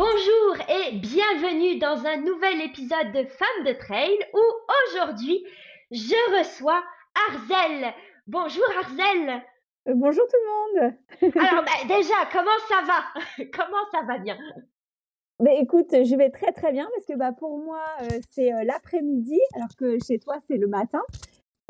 [0.00, 4.40] Bonjour et bienvenue dans un nouvel épisode de Femmes de Trail où
[4.86, 5.44] aujourd'hui
[5.90, 6.82] je reçois
[7.28, 7.92] Arzel.
[8.26, 9.42] Bonjour Arzel.
[9.88, 10.94] Euh, bonjour tout le monde.
[11.36, 13.44] Alors bah, déjà, comment ça va?
[13.52, 14.38] Comment ça va bien?
[15.38, 18.64] Mais écoute, je vais très très bien parce que bah, pour moi, euh, c'est euh,
[18.64, 21.02] l'après-midi, alors que chez toi, c'est le matin.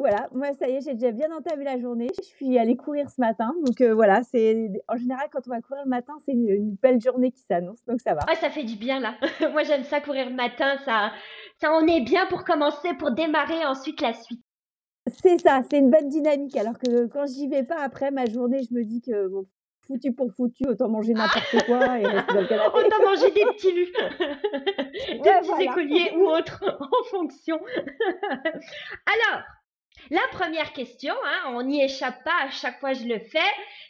[0.00, 2.06] Voilà, moi, ça y est, j'ai déjà bien entamé la journée.
[2.16, 3.52] Je suis allée courir ce matin.
[3.66, 7.30] Donc voilà, c'est en général, quand on va courir le matin, c'est une, belle journée
[7.30, 7.84] qui s'annonce.
[7.84, 8.24] Donc ça va.
[8.26, 9.16] Ouais, ça fait du bien là.
[9.52, 10.78] moi, j'aime ça courir le matin.
[10.86, 11.12] Ça,
[11.60, 14.40] ça en est bien pour commencer, pour démarrer ensuite la suite.
[15.06, 16.56] C'est ça, c'est une bonne dynamique.
[16.56, 19.44] Alors que quand j'y vais pas après ma journée, je me dis que bon,
[19.86, 22.78] foutu pour foutu, autant manger n'importe quoi et rester dans le canapé.
[22.86, 23.92] Autant manger des petits lus,
[25.22, 27.60] des petits écoliers ou autres en fonction.
[29.04, 29.42] Alors,
[30.10, 33.38] la première question, hein, on n'y échappe pas à chaque fois je le fais,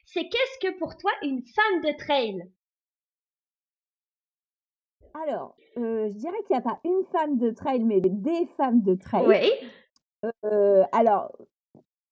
[0.07, 2.51] c'est qu'est-ce que pour toi une femme de trail?
[5.15, 8.83] Alors, euh, je dirais qu'il n'y a pas une femme de trail, mais des femmes
[8.83, 9.27] de trail.
[9.27, 9.51] Oui.
[10.45, 11.33] Euh, alors,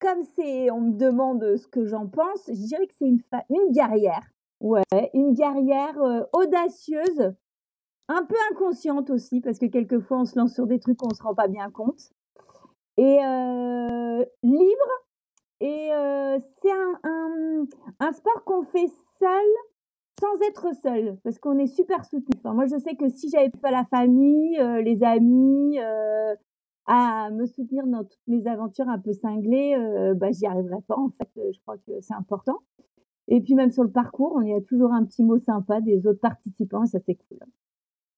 [0.00, 3.72] comme c'est, on me demande ce que j'en pense, je dirais que c'est une, une
[3.72, 4.22] guerrière.
[4.60, 4.82] Ouais,
[5.14, 7.32] une guerrière euh, audacieuse,
[8.08, 11.14] un peu inconsciente aussi, parce que quelquefois on se lance sur des trucs qu'on ne
[11.14, 12.10] se rend pas bien compte.
[12.98, 14.90] Et euh, libre,
[15.60, 17.66] et euh, c'est un,
[18.00, 19.46] un, sport qu'on fait seul
[20.20, 22.40] sans être seul, parce qu'on est super soutenu.
[22.44, 25.78] Moi, je sais que si j'avais pas la famille, les amis,
[26.88, 30.96] à me soutenir dans toutes mes aventures un peu cinglées, euh, bah, j'y arriverai pas.
[30.96, 32.60] En fait, je crois que c'est important.
[33.28, 36.06] Et puis même sur le parcours, on y a toujours un petit mot sympa des
[36.06, 37.38] autres participants, et ça c'est cool.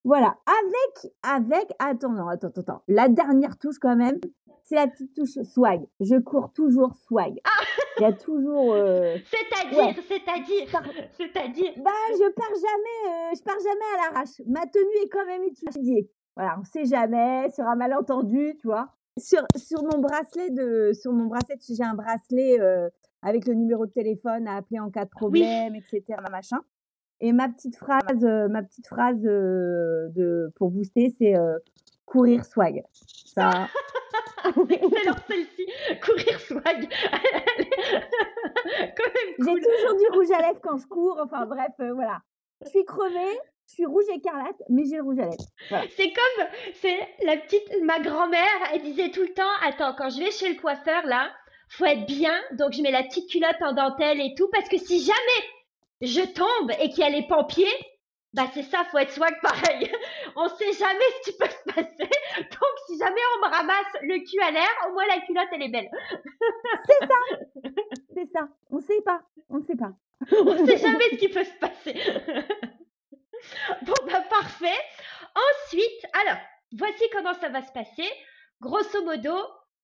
[0.05, 4.19] Voilà, avec, avec, attends, non, attends, attends, la dernière touche quand même,
[4.63, 5.83] c'est la petite touche swag.
[6.01, 7.39] Je cours toujours swag.
[7.45, 7.65] Ah
[7.99, 8.73] Il y a toujours.
[8.73, 9.17] Euh...
[9.27, 11.73] C'est-à-dire, c'est-à-dire, c'est-à-dire.
[11.79, 14.41] Bah, je pars jamais, euh, je pars jamais à l'arrache.
[14.47, 16.11] Ma tenue est quand même étudiée.
[16.37, 18.89] Voilà, on sait jamais, sur un malentendu, tu vois.
[19.19, 22.89] Sur, sur mon bracelet de, sur mon bracelet, j'ai un bracelet euh,
[23.23, 26.05] avec le numéro de téléphone à appeler en cas de problème, etc.
[26.31, 26.61] Machin.
[27.21, 31.35] Et ma petite phrase, euh, ma petite phrase euh, de, pour booster, c'est
[32.07, 32.83] courir swag.
[33.27, 33.69] Ça.
[34.69, 35.67] Excellent celle-ci,
[36.03, 36.89] courir swag.
[39.39, 41.21] J'ai toujours du rouge à lèvres quand je cours.
[41.23, 42.21] Enfin bref, voilà.
[42.65, 43.39] Je suis crevée,
[43.69, 45.87] je suis rouge écarlate, mais j'ai le rouge à lèvres.
[45.97, 50.19] C'est comme, c'est la petite, ma grand-mère, elle disait tout le temps, attends, quand je
[50.19, 51.31] vais chez le coiffeur, là,
[51.69, 54.77] faut être bien, donc je mets la petite culotte en dentelle et tout, parce que
[54.77, 55.45] si jamais
[56.01, 57.67] je tombe et qu'il y a les pompiers,
[58.33, 59.91] bah c'est ça, faut être swag pareil.
[60.37, 62.11] On sait jamais ce qui peut se passer.
[62.39, 65.63] Donc si jamais on me ramasse le cul à l'air, au moins la culotte elle
[65.63, 65.91] est belle.
[66.87, 67.71] C'est ça.
[68.15, 68.49] C'est ça.
[68.71, 69.21] On sait pas.
[69.49, 69.93] On sait pas.
[70.33, 71.95] On sait jamais ce qui peut se passer.
[73.83, 74.79] Bon, bah parfait.
[75.35, 76.41] Ensuite, alors,
[76.73, 78.09] voici comment ça va se passer.
[78.61, 79.35] Grosso modo,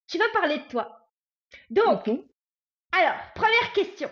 [0.06, 1.10] tu vas parler de toi.
[1.70, 2.08] Donc,
[2.92, 4.10] alors, première question.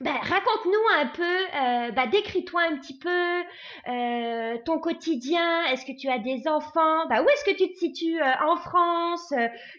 [0.00, 3.42] Ben, raconte-nous un peu, euh, bah, décris-toi un petit peu
[3.88, 5.64] euh, ton quotidien.
[5.66, 7.06] Est-ce que tu as des enfants?
[7.08, 9.32] Bah, Où est-ce que tu te situes euh, en France?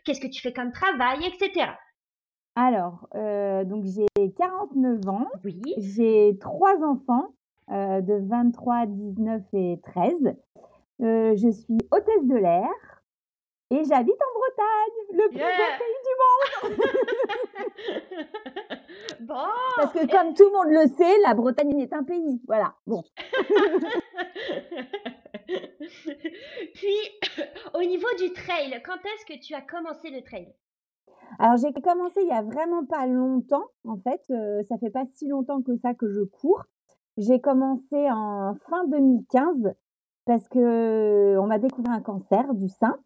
[0.06, 1.72] Qu'est-ce que tu fais comme travail, etc.
[2.56, 3.07] Alors,
[3.66, 4.06] donc j'ai
[4.38, 5.28] 49 ans.
[5.44, 5.62] Oui.
[5.78, 7.34] J'ai trois enfants.
[7.69, 10.35] De 23, 19 et 13.
[11.01, 12.69] Euh, je suis hôtesse de l'air
[13.73, 16.75] et j'habite en Bretagne, le plus beau pays du monde.
[19.28, 19.47] bon.
[19.75, 22.41] Parce que comme tout le monde le sait, la Bretagne est un pays.
[22.47, 22.75] Voilà.
[22.85, 23.03] Bon.
[26.74, 26.98] Puis,
[27.74, 30.53] au niveau du trail, quand est-ce que tu as commencé le trail?
[31.39, 35.03] Alors j'ai commencé il y a vraiment pas longtemps en fait, euh, ça fait pas
[35.15, 36.63] si longtemps que ça que je cours.
[37.18, 39.74] J'ai commencé en fin 2015
[40.25, 43.00] parce que on m'a découvert un cancer du sein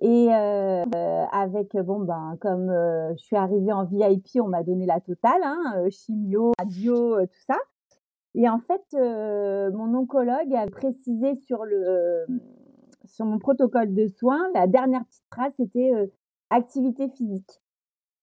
[0.00, 0.84] et euh,
[1.30, 5.42] avec bon ben comme euh, je suis arrivée en VIP, on m'a donné la totale,
[5.42, 7.58] hein, euh, chimio, radio, euh, tout ça.
[8.34, 12.26] Et en fait, mon oncologue a précisé sur le
[13.04, 15.90] sur mon protocole de soins, la dernière petite phrase c'était
[16.50, 17.60] activité physique.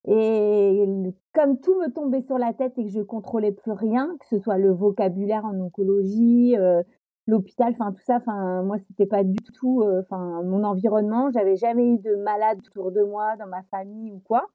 [0.08, 0.86] Et
[1.34, 4.40] comme tout me tombait sur la tête et que je contrôlais plus rien, que ce
[4.40, 6.82] soit le vocabulaire en oncologie, euh,
[7.28, 11.94] l'hôpital, enfin tout ça, enfin moi c'était pas du tout, enfin mon environnement, j'avais jamais
[11.94, 14.48] eu de malade autour de moi, dans ma famille ou quoi.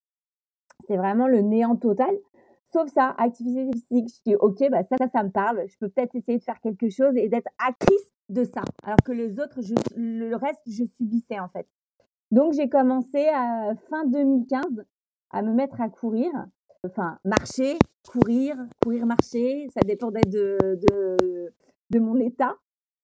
[0.87, 2.15] C'est vraiment le néant total.
[2.73, 5.63] Sauf ça, activité physique, je dis ok, bah ça, ça, ça me parle.
[5.69, 9.13] Je peux peut-être essayer de faire quelque chose et d'être actrice de ça, alors que
[9.13, 11.67] les autres, je, le reste, je subissais en fait.
[12.31, 14.63] Donc j'ai commencé à fin 2015
[15.31, 16.31] à me mettre à courir,
[16.87, 17.79] enfin marcher,
[18.11, 21.53] courir, courir, marcher, ça dépendait de, de,
[21.93, 22.57] de mon état.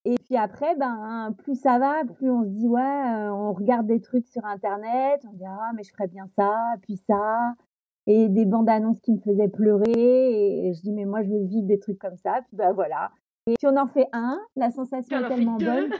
[0.04, 3.86] Et puis après, ben, plus ça va, plus on se dit, ouais, euh, on regarde
[3.86, 7.54] des trucs sur Internet, on dit, ah, mais je ferais bien ça, puis ça,
[8.06, 11.44] et des bandes annonces qui me faisaient pleurer, et je dis, mais moi, je veux
[11.44, 13.10] vivre des trucs comme ça, puis ben voilà.
[13.46, 15.90] Et puis on en fait un, la sensation est tellement bonne,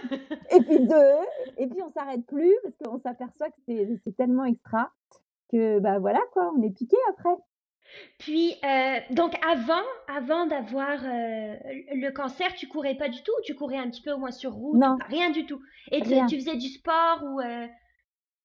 [0.53, 1.19] et puis deux,
[1.59, 4.91] et puis on s'arrête plus, parce qu'on s'aperçoit que c'est tellement extra,
[5.51, 7.37] que ben voilà, quoi, on est piqué après.
[8.19, 11.57] Puis, euh, donc avant, avant d'avoir euh,
[11.95, 14.31] le cancer, tu courais pas du tout ou tu courais un petit peu au moins
[14.31, 14.79] sur route?
[14.79, 14.97] Non.
[15.09, 15.61] Rien du tout.
[15.91, 17.67] Et tu faisais du sport ou euh?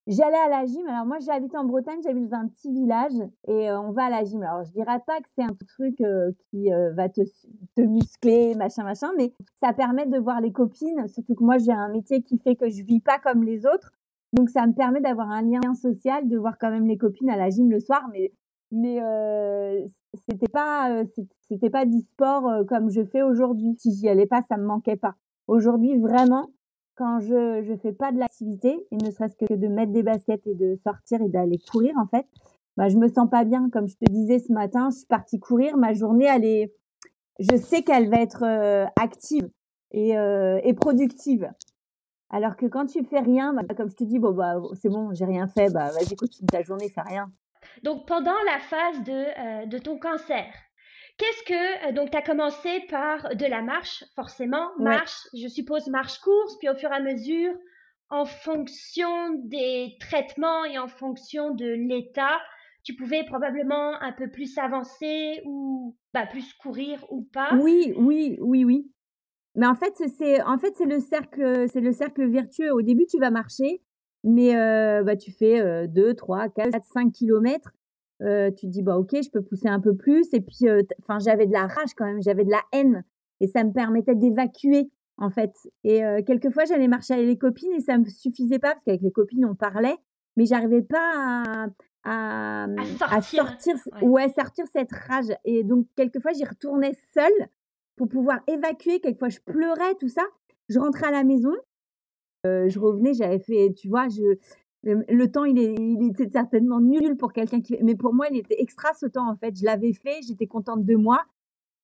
[0.05, 0.85] J'allais à la gym.
[0.87, 3.13] Alors moi, j'habite en Bretagne, j'habite dans un petit village
[3.47, 4.43] et on va à la gym.
[4.43, 5.95] Alors je dirais pas que c'est un truc
[6.49, 7.21] qui va te,
[7.75, 9.31] te muscler, machin, machin, mais
[9.61, 11.07] ça permet de voir les copines.
[11.07, 13.93] Surtout que moi, j'ai un métier qui fait que je vis pas comme les autres.
[14.33, 17.37] Donc ça me permet d'avoir un lien social, de voir quand même les copines à
[17.37, 18.33] la gym le soir, mais
[18.73, 19.85] mais euh,
[20.27, 21.03] c'était pas
[21.47, 23.75] c'était pas du sport comme je fais aujourd'hui.
[23.79, 25.15] Si j'y allais pas, ça me manquait pas.
[25.47, 26.49] Aujourd'hui, vraiment,
[26.95, 30.45] quand je je fais pas de l'activité et ne serait-ce que de mettre des baskets
[30.47, 32.25] et de sortir et d'aller courir en fait,
[32.75, 33.69] bah je me sens pas bien.
[33.69, 35.77] Comme je te disais ce matin, je suis partie courir.
[35.77, 36.73] Ma journée, elle est,
[37.39, 38.43] je sais qu'elle va être
[38.99, 39.47] active
[39.91, 40.15] et,
[40.63, 41.49] et productive.
[42.33, 45.13] Alors que quand tu fais rien, bah, comme je te dis, bon bah c'est bon,
[45.13, 47.31] j'ai rien fait, bah vas-y continue ta journée, fais rien.
[47.83, 50.45] Donc, pendant la phase de, euh, de ton cancer,
[51.17, 51.89] qu'est-ce que.
[51.89, 54.71] Euh, donc, tu as commencé par de la marche, forcément.
[54.79, 57.53] Marche, je suppose, marche-course, puis au fur et à mesure,
[58.09, 62.39] en fonction des traitements et en fonction de l'état,
[62.83, 67.55] tu pouvais probablement un peu plus avancer ou bah, plus courir ou pas?
[67.55, 68.91] Oui, oui, oui, oui.
[69.55, 72.71] Mais en fait, c'est en fait c'est le cercle c'est le cercle vertueux.
[72.73, 73.81] Au début, tu vas marcher,
[74.23, 74.53] mais
[75.03, 77.73] bah, tu fais 2, 3, 4, 5 kilomètres.
[78.19, 80.33] tu te dis, bah, ok, je peux pousser un peu plus.
[80.33, 80.65] Et puis,
[81.01, 83.03] enfin, j'avais de la rage quand même, j'avais de la haine.
[83.39, 85.51] Et ça me permettait d'évacuer, en fait.
[85.83, 89.11] Et quelquefois, j'allais marcher avec les copines et ça me suffisait pas, parce qu'avec les
[89.11, 89.97] copines, on parlait,
[90.37, 91.67] mais j'arrivais pas
[92.03, 94.29] à, à, sortir, ouais.
[94.29, 95.33] sortir cette rage.
[95.45, 97.47] Et donc, quelquefois, j'y retournais seule
[97.95, 98.99] pour pouvoir évacuer.
[98.99, 100.23] Quelquefois, je pleurais, tout ça.
[100.69, 101.53] Je rentrais à la maison
[102.43, 104.37] je revenais, j'avais fait, tu vois, je,
[104.83, 105.57] le temps, il,
[106.09, 107.77] était certainement nul pour quelqu'un qui.
[107.81, 109.57] Mais pour moi, il était extra ce temps, en fait.
[109.57, 111.21] Je l'avais fait, j'étais contente de moi.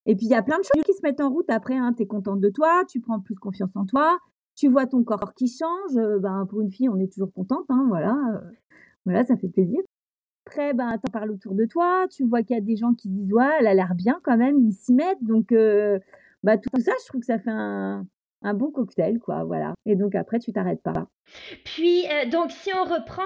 [0.06, 1.78] Et puis, il y a plein de choses qui se mettent en route après.
[1.78, 1.94] Hein.
[1.96, 4.20] Tu es contente de toi, tu prends plus confiance en toi,
[4.56, 5.96] tu vois ton corps qui change.
[6.20, 7.66] Ben, pour une fille, on est toujours contente.
[7.70, 8.16] Hein, voilà.
[9.06, 9.80] voilà, ça fait plaisir.
[10.46, 12.94] Après, ben, tu en parles autour de toi, tu vois qu'il y a des gens
[12.96, 15.24] qui se disent Ouais, elle a l'air bien quand même, ils s'y mettent.
[15.24, 15.54] Donc,
[16.44, 18.06] bah, tout ça, je trouve que ça fait un,
[18.42, 19.74] un bon cocktail, quoi, voilà.
[19.86, 21.08] Et donc après, tu t'arrêtes pas.
[21.66, 23.24] Puis, euh, donc, si on reprend,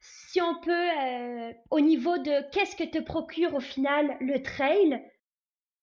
[0.00, 5.02] si on peut, euh, au niveau de qu'est-ce que te procure au final le trail,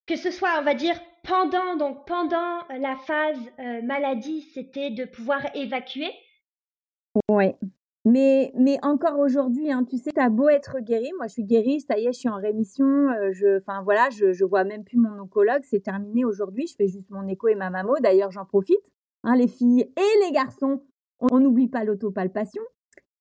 [0.08, 5.06] que ce soit, on va dire, pendant, donc pendant la phase euh, maladie, c'était de
[5.06, 6.12] pouvoir évacuer?
[7.30, 7.54] Oui.
[8.04, 11.82] Mais, mais encore aujourd'hui, hein, tu sais, t'as beau être guéri, moi je suis guérie,
[11.82, 14.84] ça y est, je suis en rémission, euh, je, enfin voilà, je, je vois même
[14.84, 17.94] plus mon oncologue, c'est terminé aujourd'hui, je fais juste mon écho et ma mammo.
[18.02, 18.92] D'ailleurs, j'en profite,
[19.24, 20.82] hein, les filles et les garçons,
[21.20, 22.64] on n'oublie pas l'autopalpation.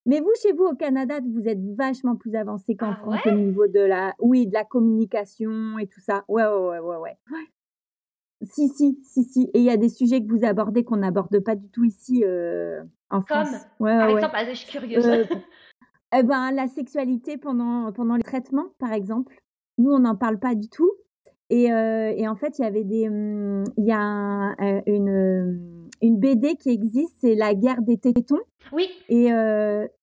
[0.06, 3.32] Mais vous, chez vous au Canada, vous êtes vachement plus avancé qu'en ah France au
[3.32, 6.24] niveau de la, oui, de la communication et tout ça.
[6.26, 7.18] Ouais, ouais, ouais, ouais, ouais.
[8.42, 9.50] Si, si, si, si.
[9.52, 12.24] Et il y a des sujets que vous abordez qu'on n'aborde pas du tout ici
[12.24, 13.50] euh, en France.
[13.78, 15.06] Comme, par exemple, ah, je suis curieuse.
[15.06, 15.24] Euh,
[16.16, 19.36] eh ben, la sexualité pendant, pendant les traitements, par exemple.
[19.76, 20.90] Nous, on n'en parle pas du tout.
[21.50, 24.54] Et, euh, et en fait, il y avait des, hum, il y a
[24.86, 28.40] une, une BD qui existe, c'est La guerre des tétons.
[28.72, 28.88] Oui.
[29.08, 29.32] Et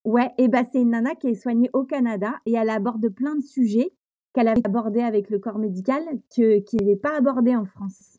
[0.03, 3.35] ouais, et ben c'est une nana qui est soignée au Canada et elle aborde plein
[3.35, 3.93] de sujets
[4.33, 6.03] qu'elle avait abordés avec le corps médical
[6.35, 8.16] que, qui n'avait pas abordé en France.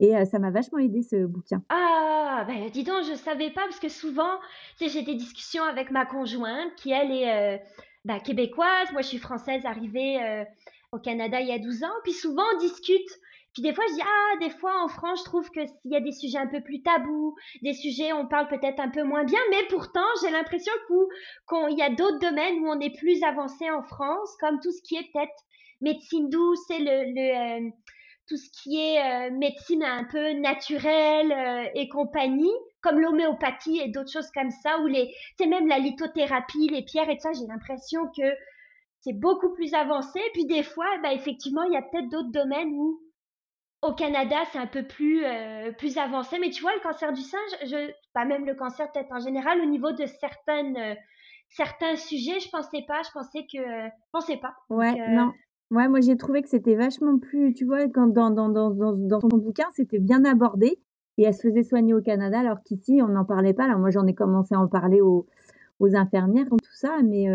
[0.00, 1.62] Et ça m'a vachement aidé ce bouquin.
[1.68, 4.38] Ah, ben dis donc, je savais pas parce que souvent,
[4.80, 7.62] j'ai des discussions avec ma conjointe qui, elle, est
[8.04, 8.92] bah, québécoise.
[8.92, 10.44] Moi, je suis française arrivée
[10.92, 11.96] au Canada il y a 12 ans.
[12.04, 13.08] Puis souvent, on discute.
[13.56, 16.00] Puis des fois, je dis, ah, des fois, en France, je trouve qu'il y a
[16.00, 19.40] des sujets un peu plus tabous, des sujets, on parle peut-être un peu moins bien,
[19.48, 23.82] mais pourtant, j'ai l'impression qu'il y a d'autres domaines où on est plus avancé en
[23.82, 25.32] France, comme tout ce qui est peut-être
[25.80, 27.70] médecine douce et le
[28.28, 34.30] tout ce qui est médecine un peu naturelle et compagnie, comme l'homéopathie et d'autres choses
[34.32, 38.06] comme ça, ou les, c'est même la lithothérapie, les pierres et tout ça, j'ai l'impression
[38.16, 38.24] que
[39.00, 40.20] c'est beaucoup plus avancé.
[40.32, 43.00] Puis des fois, bah, effectivement, il y a peut-être d'autres domaines où
[43.82, 46.38] au Canada, c'est un peu plus, euh, plus avancé.
[46.38, 49.60] Mais tu vois, le cancer du sein, je, pas même le cancer peut-être en général,
[49.60, 50.94] au niveau de certaines, euh,
[51.50, 54.54] certains sujets, je pensais pas, je pensais que, je pensais pas.
[54.70, 55.32] Ouais, euh, non.
[55.72, 58.92] Ouais, moi j'ai trouvé que c'était vachement plus, tu vois, quand dans, dans, dans, dans,
[58.96, 60.78] dans son bouquin, c'était bien abordé
[61.18, 63.64] et elle se faisait soigner au Canada, alors qu'ici, on n'en parlait pas.
[63.64, 65.26] Alors moi, j'en ai commencé à en parler aux,
[65.80, 67.26] aux infirmières, tout ça, mais,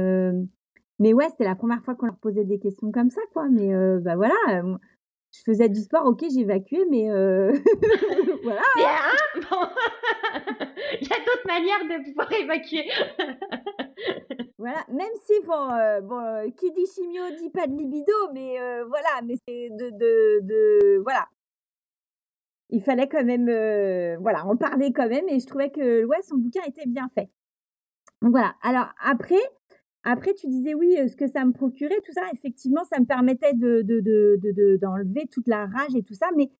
[0.99, 3.49] mais ouais, c'était la première fois qu'on leur posait des questions comme ça, quoi.
[3.49, 4.33] Mais bah voilà,
[5.31, 7.53] je faisais du sport, ok, j'évacuais, mais euh,
[8.43, 8.61] voilà.
[8.77, 9.15] Hein,
[9.49, 9.67] bon.
[11.01, 12.89] Il y a d'autres manières de pouvoir évacuer.
[14.57, 18.57] voilà, même si, bon, euh, bon, euh, qui dit chimio dit pas de libido, mais
[18.87, 21.27] voilà, mais c'est de, de, de, voilà.
[22.69, 23.45] Il fallait quand même,
[24.21, 27.29] voilà, on parlait quand même, et je trouvais que, ouais, son bouquin était bien fait.
[28.21, 28.55] Donc voilà.
[28.61, 29.41] Alors après,
[30.03, 33.53] après, tu disais oui, ce que ça me procurait, tout ça, effectivement, ça me permettait
[33.53, 36.27] de, d'enlever toute la rage et tout ça.
[36.35, 36.51] Mais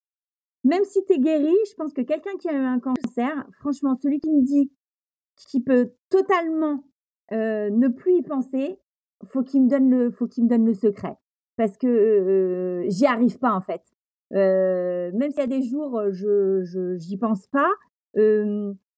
[0.63, 3.95] même si tu es guéri, je pense que quelqu'un qui a eu un cancer, franchement,
[3.95, 4.71] celui qui me dit
[5.36, 6.83] qu'il peut totalement
[7.31, 8.77] ne plus y penser,
[9.25, 11.15] faut qu'il me donne faut qu'il me donne le secret,
[11.55, 13.81] parce que j'y arrive pas en fait.
[14.31, 17.69] même s'il y a des jours, je j'y pense pas.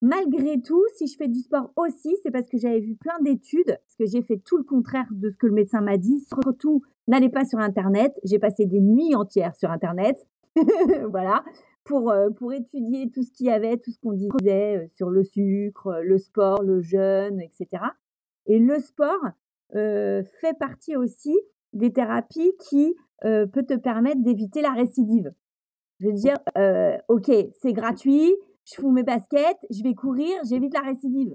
[0.04, 3.68] Malgré tout, si je fais du sport aussi, c'est parce que j'avais vu plein d'études,
[3.68, 6.20] parce que j'ai fait tout le contraire de ce que le médecin m'a dit.
[6.28, 8.12] Surtout, n'allez pas sur Internet.
[8.26, 10.18] J'ai passé des nuits entières sur Internet,
[11.10, 11.46] voilà,
[11.86, 15.10] pour, euh, pour étudier tout ce qu'il y avait, tout ce qu'on disait euh, sur
[15.10, 17.84] le sucre, euh, le sport, le jeûne, etc.
[18.46, 19.22] Et le sport
[19.72, 21.34] fait partie aussi
[21.72, 25.34] des thérapies qui peut te permettre d'éviter la récidive.
[26.00, 26.36] Je veux dire,
[27.08, 31.34] ok, c'est gratuit, je fous mes baskets, je vais courir, j'évite la récidive.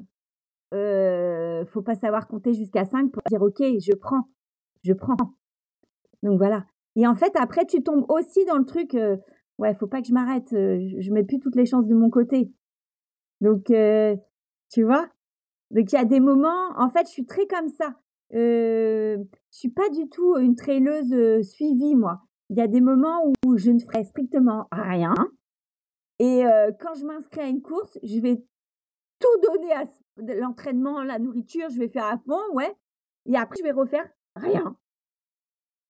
[0.75, 4.29] Euh, faut pas savoir compter jusqu'à 5 pour dire ok, je prends,
[4.85, 5.17] je prends.
[6.23, 6.65] Donc voilà.
[6.97, 9.17] Et en fait, après, tu tombes aussi dans le truc, euh,
[9.59, 12.11] ouais, faut pas que je m'arrête, euh, je mets plus toutes les chances de mon
[12.11, 12.53] côté.
[13.41, 14.17] Donc, euh,
[14.71, 15.09] tu vois?
[15.71, 17.95] Donc il y a des moments, en fait, je suis très comme ça.
[18.35, 19.17] Euh,
[19.53, 22.21] je suis pas du tout une traileuse suivie, moi.
[22.51, 25.15] Il y a des moments où je ne ferai strictement rien.
[26.19, 26.43] Et
[26.81, 28.43] quand je m'inscris à une course, je vais
[29.21, 29.85] tout donner à
[30.41, 32.75] l'entraînement, la nourriture, je vais faire à fond, ouais.
[33.27, 34.77] Et après, je vais refaire rien.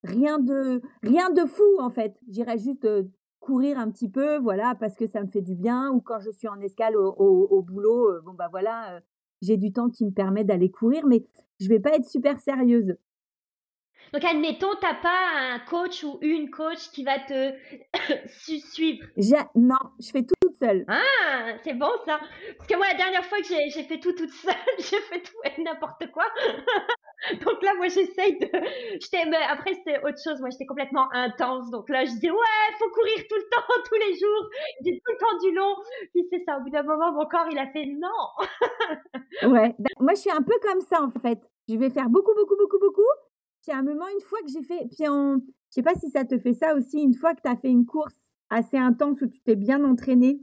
[0.03, 2.17] Rien de, rien de fou, en fait.
[2.27, 2.87] J'irai juste
[3.39, 5.89] courir un petit peu, voilà, parce que ça me fait du bien.
[5.91, 9.01] Ou quand je suis en escale au, au, boulot, bon, bah voilà,
[9.41, 11.25] j'ai du temps qui me permet d'aller courir, mais
[11.59, 12.95] je vais pas être super sérieuse.
[14.13, 17.53] Donc, admettons, t'as pas un coach ou une coach qui va te
[18.27, 19.05] suivre.
[19.55, 20.85] Non, je fais tout toute seule.
[20.87, 22.19] Ah, c'est bon ça.
[22.57, 25.37] Parce que moi, la dernière fois que j'ai fait tout toute seule, j'ai fait tout
[25.45, 26.25] et n'importe quoi.
[27.45, 28.49] donc là, moi, j'essaye de.
[28.99, 30.39] J'étais, après, c'était autre chose.
[30.39, 31.69] Moi, j'étais complètement intense.
[31.71, 34.49] Donc là, je dis ouais, faut courir tout le temps, tous les jours.
[34.81, 35.75] Dis tout le temps du long.
[36.13, 36.57] Puis c'est ça.
[36.57, 39.51] Au bout d'un moment, mon corps, il a fait non.
[39.51, 39.75] ouais.
[39.99, 41.39] Moi, je suis un peu comme ça en fait.
[41.67, 43.01] Je vais faire beaucoup, beaucoup, beaucoup, beaucoup.
[43.69, 46.09] Puis à un moment, une fois que j'ai fait, puis on, je sais pas si
[46.09, 48.15] ça te fait ça aussi, une fois que tu as fait une course
[48.49, 50.41] assez intense où tu t'es bien entraîné,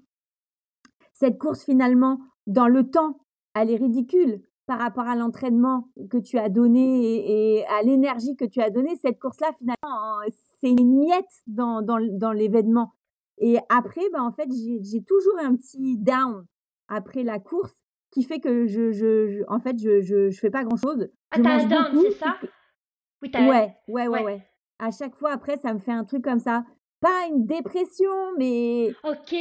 [1.13, 3.19] cette course finalement, dans le temps,
[3.57, 8.45] elle est ridicule par rapport à l'entraînement que tu as donné et, à l'énergie que
[8.45, 8.95] tu as donné.
[8.95, 10.21] Cette course-là, finalement,
[10.61, 12.93] c'est une miette dans, dans, dans l'événement.
[13.39, 16.47] Et après, ben, en fait, j'ai toujours un petit down
[16.87, 17.75] après la course
[18.13, 21.09] qui fait que je, je, en fait, je, je, je fais pas grand chose.
[21.33, 22.37] Ah, t'as un down, c'est ça?
[23.35, 24.41] Oui, ouais, ouais, ouais, ouais,
[24.79, 26.65] À chaque fois, après, ça me fait un truc comme ça.
[27.01, 28.93] Pas une dépression, mais.
[29.05, 29.35] Ok.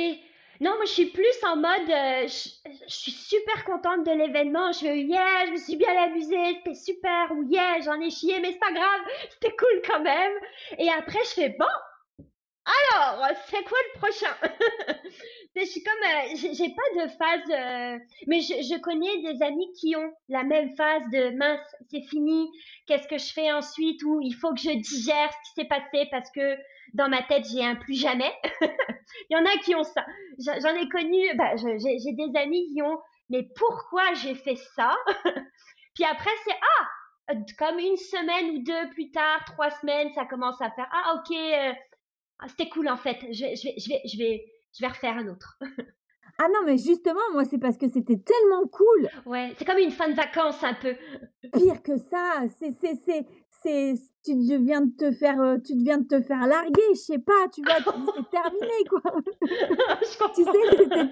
[0.62, 1.90] Non, moi, je suis plus en mode.
[1.90, 4.72] Euh, je, suis super contente de l'événement.
[4.72, 7.32] Je fais, yeah, je me suis bien amusée, c'était super.
[7.32, 9.02] Ou yeah, j'en ai chié, mais c'est pas grave,
[9.32, 10.32] c'était cool quand même.
[10.78, 11.66] Et après, je fais, bon,
[12.66, 14.36] alors, c'est quoi le prochain?
[15.56, 19.72] Je suis comme, euh, j'ai pas de phase, euh, mais je, je, connais des amis
[19.80, 22.50] qui ont la même phase de mince, c'est fini,
[22.88, 24.04] qu'est-ce que je fais ensuite?
[24.04, 26.58] Ou il faut que je digère ce qui s'est passé parce que
[26.94, 28.34] dans ma tête j'ai un plus jamais.
[29.30, 30.06] il y en a qui ont ça.
[30.40, 34.94] J'en ai connu, bah, j'ai des amis qui ont, mais pourquoi j'ai fait ça?
[35.96, 36.58] Puis après c'est
[37.30, 41.16] ah, comme une semaine ou deux plus tard, trois semaines, ça commence à faire ah
[41.16, 41.32] ok.
[41.32, 41.74] Euh,
[42.40, 43.18] ah, c'était cool en fait.
[43.32, 45.60] Je, je, vais, je, vais, je, vais, je vais refaire un autre.
[46.38, 49.08] Ah non, mais justement, moi, c'est parce que c'était tellement cool.
[49.26, 50.94] Ouais, c'est comme une fin de vacances un peu.
[51.54, 53.26] Pire que ça, c'est, c'est, c'est,
[53.64, 53.94] c'est,
[54.26, 57.48] tu viens de te faire, euh, tu viens de te faire larguer, je sais pas,
[57.54, 59.02] tu vois, c'est terminé, quoi.
[60.36, 61.10] tu sais, c'était,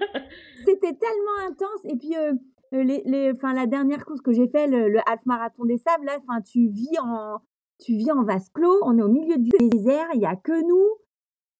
[0.66, 1.84] c'était tellement intense.
[1.84, 2.34] Et puis, euh,
[2.72, 6.04] les, les, enfin, la dernière course que j'ai fait, le, le half marathon des sables,
[6.04, 7.38] là, enfin, tu vis en,
[7.82, 10.60] tu vis en vase clos, on est au milieu du désert, il y a que
[10.68, 10.88] nous.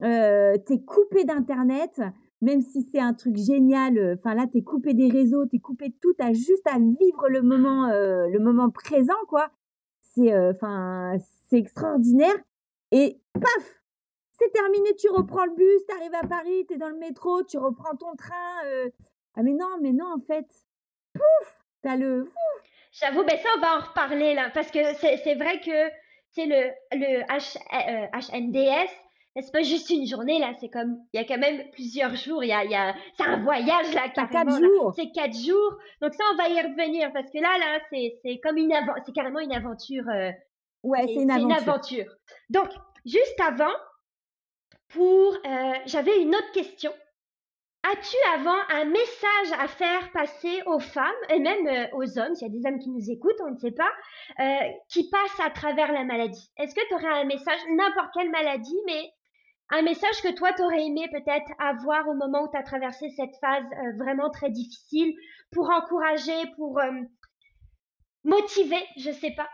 [0.02, 2.00] Euh, t'es coupé d'internet,
[2.40, 3.98] même si c'est un truc génial.
[3.98, 6.12] Euh, enfin là, t'es coupé des réseaux, t'es coupé de tout.
[6.14, 9.50] T'as juste à vivre le moment, euh, le moment présent, quoi.
[10.00, 11.16] C'est, enfin,
[11.48, 12.34] c'est extraordinaire.
[12.92, 13.82] Et paf,
[14.32, 14.94] c'est terminé.
[14.96, 18.90] Tu reprends le bus, t'arrives à Paris, t'es dans le métro, tu reprends ton train.
[19.36, 20.46] Ah mais non, mais non, en fait,
[21.12, 22.30] pouf, t'as le.
[22.92, 25.90] J'avoue, ben ça, on va en reparler là, parce que c'est vrai que
[26.30, 27.58] c'est le, le H,
[28.12, 28.90] HNDS,
[29.42, 32.44] c'est pas juste une journée là, c'est comme il y a quand même plusieurs jours,
[32.44, 34.44] il y a, y a c'est un voyage là carrément.
[34.44, 34.92] Quatre jours.
[34.94, 35.78] C'est quatre jours.
[36.00, 38.72] Donc ça on va y revenir parce que là là c'est c'est comme une
[39.04, 40.04] c'est carrément une aventure.
[40.08, 40.30] Euh,
[40.84, 42.06] ouais, c'est une, une, aventure.
[42.48, 42.68] Donc
[43.04, 43.74] juste avant,
[44.88, 46.92] pour euh, j'avais une autre question.
[47.86, 52.48] As-tu avant un message à faire passer aux femmes et même euh, aux hommes, s'il
[52.48, 53.90] y a des hommes qui nous écoutent, on ne sait pas,
[54.40, 58.30] euh, qui passent à travers la maladie Est-ce que tu aurais un message, n'importe quelle
[58.30, 59.12] maladie, mais
[59.70, 63.08] un message que toi, tu aurais aimé peut-être avoir au moment où tu as traversé
[63.10, 65.14] cette phase euh, vraiment très difficile
[65.52, 66.90] pour encourager, pour euh,
[68.24, 69.48] motiver, je sais pas.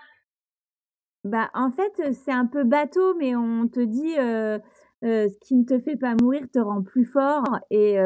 [1.24, 4.58] Bah, en fait, c'est un peu bateau, mais on te dit euh,
[5.02, 7.44] ce qui ne te fait pas mourir te rend plus fort.
[7.70, 7.96] Et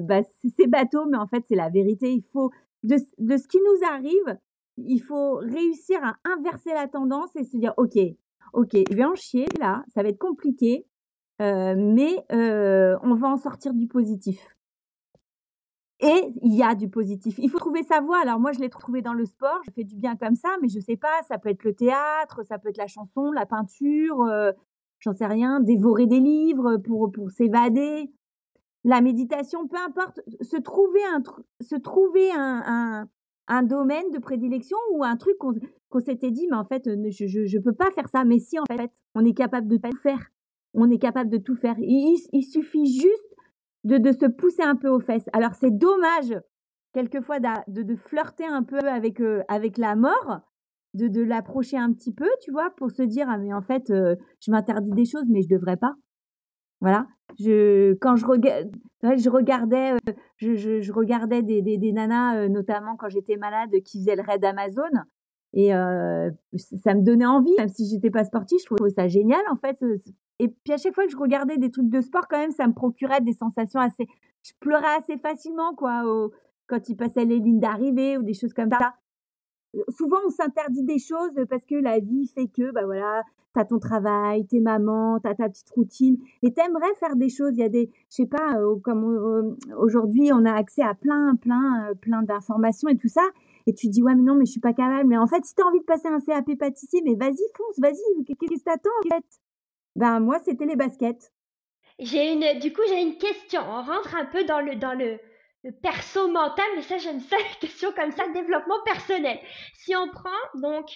[0.00, 0.22] bah,
[0.56, 2.12] c'est bateau, mais en fait, c'est la vérité.
[2.12, 2.50] Il faut,
[2.82, 4.38] de, de ce qui nous arrive,
[4.78, 7.98] il faut réussir à inverser la tendance et se dire, OK,
[8.54, 10.95] OK, je vais en chier là, ça va être compliqué, euh,
[11.40, 14.56] mais euh, on va en sortir du positif.
[16.00, 17.36] Et il y a du positif.
[17.38, 18.18] Il faut trouver sa voie.
[18.20, 19.60] Alors moi, je l'ai trouvé dans le sport.
[19.66, 21.22] Je fais du bien comme ça, mais je sais pas.
[21.26, 24.52] Ça peut être le théâtre, ça peut être la chanson, la peinture, euh,
[24.98, 25.60] j'en sais rien.
[25.60, 28.12] Dévorer des livres pour pour s'évader.
[28.84, 30.20] La méditation, peu importe.
[30.42, 31.22] Se trouver un
[31.62, 33.08] se trouver un,
[33.48, 35.54] un, domaine de prédilection ou un truc qu'on
[35.88, 38.24] qu'on s'était dit, mais en fait, je, je je peux pas faire ça.
[38.24, 40.30] Mais si en fait, on est capable de tout faire
[40.76, 41.74] on est capable de tout faire.
[41.78, 43.34] Il, suffit juste
[43.84, 45.28] de, de, se pousser un peu aux fesses.
[45.32, 46.34] Alors c'est dommage
[46.92, 50.40] quelquefois de, de, flirter un peu avec, euh, avec la mort,
[50.94, 53.90] de, de l'approcher un petit peu, tu vois, pour se dire ah mais en fait
[53.90, 55.94] euh, je m'interdis des choses mais je devrais pas.
[56.80, 57.06] Voilà.
[57.40, 63.08] Je quand je, je regardais euh, je, je, regardais des, des, des nanas notamment quand
[63.08, 64.82] j'étais malade qui faisaient le raid Amazon
[65.52, 69.56] et ça me donnait envie même si j'étais pas sportive je trouvais ça génial en
[69.56, 69.82] fait
[70.38, 72.66] et puis à chaque fois que je regardais des trucs de sport, quand même, ça
[72.66, 74.06] me procurait des sensations assez.
[74.42, 76.02] Je pleurais assez facilement, quoi,
[76.66, 78.94] quand il passait les lignes d'arrivée ou des choses comme ça.
[79.74, 83.64] Euh, souvent, on s'interdit des choses parce que la vie fait que, bah voilà, t'as
[83.64, 87.52] ton travail, t'es maman, t'as ta petite routine, et t'aimerais faire des choses.
[87.54, 90.94] Il y a des, je sais pas, euh, comme euh, aujourd'hui, on a accès à
[90.94, 93.22] plein, plein, plein d'informations et tout ça.
[93.66, 95.08] Et tu dis, ouais, mais non, mais je suis pas capable.
[95.08, 98.24] Mais en fait, si t'as envie de passer un CAP pâtissier, mais vas-y, fonce, vas-y,
[98.24, 99.24] qu'est-ce que t'attends, en fait?
[99.96, 101.32] Ben moi, c'était les baskets.
[101.98, 103.62] J'ai une, du coup, j'ai une question.
[103.62, 105.18] On rentre un peu dans le, dans le,
[105.82, 109.38] perso mental, mais ça, j'aime ça, les questions comme ça, développement personnel.
[109.74, 110.86] Si on prend, donc,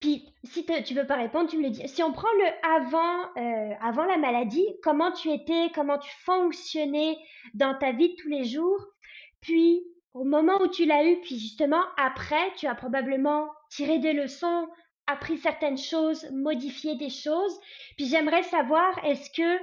[0.00, 1.86] puis si tu veux pas répondre, tu me le dis.
[1.88, 7.18] Si on prend le avant, euh, avant la maladie, comment tu étais, comment tu fonctionnais
[7.54, 8.86] dans ta vie de tous les jours,
[9.40, 9.84] puis
[10.16, 14.66] au moment où tu l'as eu, puis justement après, tu as probablement tiré des leçons,
[15.06, 17.60] appris certaines choses, modifié des choses.
[17.96, 19.60] Puis j'aimerais savoir, est-ce que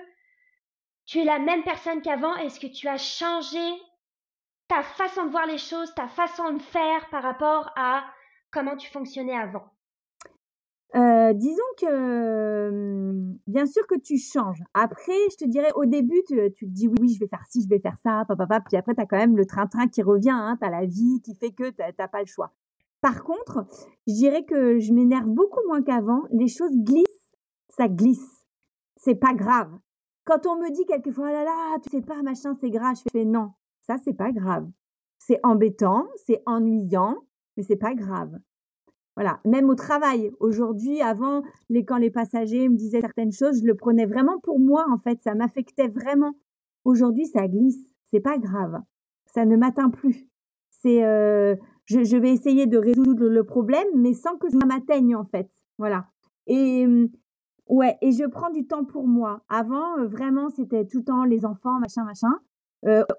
[1.06, 2.36] tu es la même personne qu'avant?
[2.36, 3.68] Est-ce que tu as changé
[4.68, 8.06] ta façon de voir les choses, ta façon de faire par rapport à
[8.52, 9.66] comment tu fonctionnais avant?
[10.95, 14.62] Euh, disons que hum, bien sûr que tu changes.
[14.73, 17.69] Après, je te dirais au début, tu, te dis oui, je vais faire ci, je
[17.69, 18.62] vais faire ça, papa, papa.
[18.62, 20.29] Puis après, tu as quand même le train-train qui revient.
[20.32, 22.53] Hein, tu as la vie qui fait que tu n'as pas le choix.
[23.01, 23.65] Par contre,
[24.08, 26.21] je dirais que je m'énerve beaucoup moins qu'avant.
[26.32, 27.34] Les choses glissent,
[27.69, 28.45] ça glisse.
[28.95, 29.71] C'est pas grave.
[30.25, 33.10] Quand on me dit quelquefois, oh là là, tu sais pas, machin, c'est grave, je
[33.12, 33.51] fais non,
[33.82, 34.69] ça c'est pas grave.
[35.19, 37.17] C'est embêtant, c'est ennuyant,
[37.58, 38.39] mais c'est pas grave.
[39.15, 40.32] Voilà, même au travail.
[40.39, 44.60] Aujourd'hui, avant, les, quand les passagers me disaient certaines choses, je le prenais vraiment pour
[44.60, 45.21] moi, en fait.
[45.21, 46.34] Ça m'affectait vraiment.
[46.84, 47.93] Aujourd'hui, ça glisse.
[48.06, 48.82] C'est pas grave.
[49.28, 50.28] Ça ne m'atteint plus.
[50.71, 55.26] C'est, euh, je, vais essayer de résoudre le problème, mais sans que ça m'atteigne en
[55.26, 55.49] fait.
[55.78, 56.08] Voilà.
[56.47, 57.10] Et mmh,
[57.69, 59.43] ouais, et je prends du temps pour moi.
[59.47, 62.39] Avant, euh, vraiment, c'était tout le temps les enfants, machin, machin.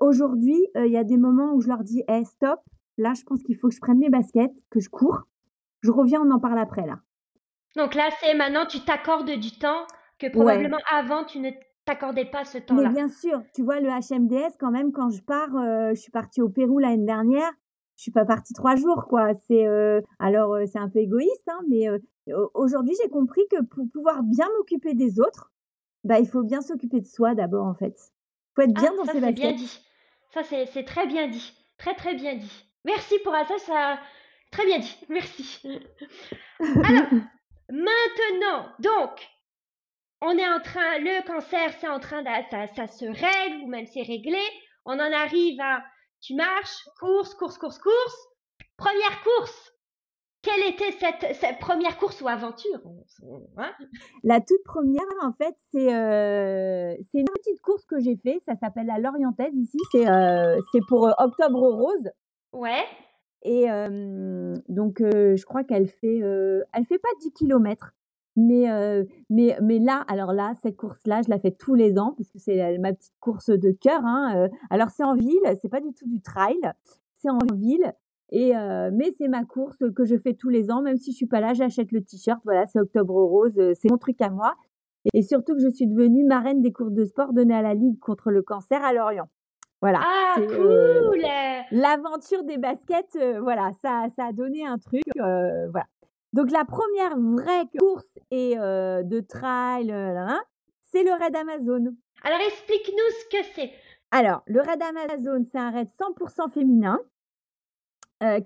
[0.00, 2.60] Aujourd'hui, il y a des moments où je leur dis hey, stop,
[2.98, 5.26] là, je pense qu'il faut que je prenne mes baskets, que je cours.
[5.84, 6.98] Je reviens, on en parle après, là.
[7.76, 9.86] Donc là, c'est maintenant, tu t'accordes du temps
[10.18, 11.50] que probablement avant, tu ne
[11.84, 12.88] t'accordais pas ce temps-là.
[12.88, 16.40] Mais bien sûr, tu vois, le HMDS, quand même, quand je pars, je suis partie
[16.40, 17.52] au Pérou l'année dernière,
[17.96, 19.34] je suis pas partie trois jours, quoi.
[19.46, 19.66] C'est
[20.18, 21.86] alors c'est un peu égoïste, hein, mais
[22.54, 25.52] aujourd'hui j'ai compris que pour pouvoir bien m'occuper des autres,
[26.02, 27.94] bah il faut bien s'occuper de soi d'abord en fait.
[28.56, 29.36] Faut être bien ah, dans ça, ses baskets.
[29.36, 29.84] Bien dit.
[30.32, 32.64] Ça c'est très bien dit, très très bien dit.
[32.84, 33.98] Merci pour ça, ça
[34.54, 34.96] très bien dit.
[35.08, 35.68] Merci.
[36.60, 37.10] Alors
[37.70, 39.10] maintenant, donc
[40.20, 43.68] on est en train, le cancer c'est en train de, ça, ça se règle ou
[43.68, 44.40] même c'est réglé.
[44.84, 45.82] On en arrive à
[46.20, 48.28] tu marches, course, course, course, course.
[48.76, 49.72] Première course.
[50.42, 50.92] Quelle était
[51.32, 52.80] cette, première course ou aventure?
[53.56, 53.72] Hein?
[54.22, 58.40] La toute première, en fait, euh, c'est une petite course que j'ai fait.
[58.44, 59.78] Ça s'appelle la Lorientaise ici.
[59.90, 62.10] C'est euh, pour euh, Octobre Rose.
[62.52, 62.84] Ouais.
[63.44, 63.66] Et
[64.68, 67.94] donc, je crois qu'elle fait, elle fait pas 10 km.
[68.36, 68.66] Mais,
[69.30, 72.38] mais, mais là, alors là, cette course-là, je la fais tous les ans parce que
[72.38, 74.00] c'est ma petite course de cœur.
[74.04, 76.58] Hein, alors c'est en ville, c'est pas du tout du trail,
[77.14, 77.92] c'est en ville.
[78.30, 78.52] Et
[78.92, 81.40] mais c'est ma course que je fais tous les ans, même si je suis pas
[81.40, 82.40] là, j'achète le t-shirt.
[82.44, 84.54] Voilà, c'est Octobre Rose, c'est mon truc à moi.
[85.12, 87.98] Et surtout que je suis devenue marraine des courses de sport données à la Ligue
[88.00, 89.28] contre le cancer à Lorient.
[89.84, 90.00] Voilà.
[90.02, 91.20] Ah, cool
[91.70, 95.02] L'aventure des baskets, voilà, ça, ça a donné un truc.
[95.14, 95.84] voilà.
[96.32, 99.94] Donc la première vraie course et de trail,
[100.80, 101.94] c'est le raid Amazon.
[102.22, 103.72] Alors explique-nous ce que c'est.
[104.10, 106.98] Alors le raid Amazon, c'est un raid 100% féminin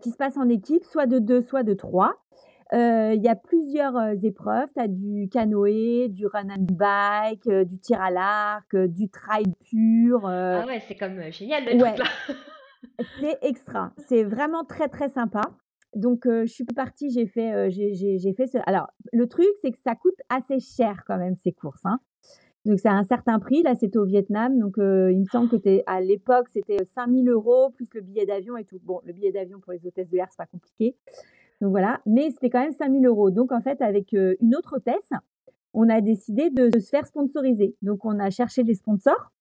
[0.03, 2.17] qui se passe en équipe, soit de deux, soit de trois.
[2.73, 4.69] Il y a plusieurs épreuves.
[4.75, 10.27] Tu as du canoë, du run and bike, du tir à l'arc, du trail pur.
[10.27, 11.95] Ah ouais, c'est comme génial le là.
[13.21, 13.93] c'est extra.
[13.97, 15.41] C'est vraiment très très sympa.
[15.95, 18.59] Donc, je suis partie, j'ai fait, j'ai fait ce.
[18.67, 21.85] Alors, le truc, c'est que ça coûte assez cher quand même ces courses.
[21.85, 21.99] Hein.
[22.67, 23.63] Donc, c'est un certain prix.
[23.63, 24.59] Là, c'était au Vietnam.
[24.59, 28.65] Donc, il me semble que à l'époque, c'était 5000 euros plus le billet d'avion et
[28.65, 28.79] tout.
[28.83, 30.95] Bon, le billet d'avion pour les hôtesses de l'air, c'est pas compliqué.
[31.61, 32.01] Donc, voilà.
[32.07, 33.31] Mais c'était quand même 5000 euros.
[33.31, 35.11] Donc, en fait, avec une autre hôtesse,
[35.75, 37.77] on a décidé de se faire sponsoriser.
[37.83, 39.33] Donc, on a cherché des sponsors.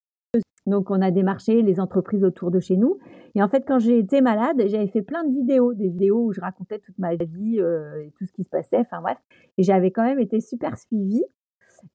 [0.65, 2.97] Donc, on a démarché les entreprises autour de chez nous.
[3.35, 6.33] Et en fait, quand j'ai été malade, j'avais fait plein de vidéos, des vidéos où
[6.33, 8.79] je racontais toute ma vie euh, et tout ce qui se passait.
[8.79, 9.17] Enfin bref,
[9.57, 11.23] et j'avais quand même été super suivie.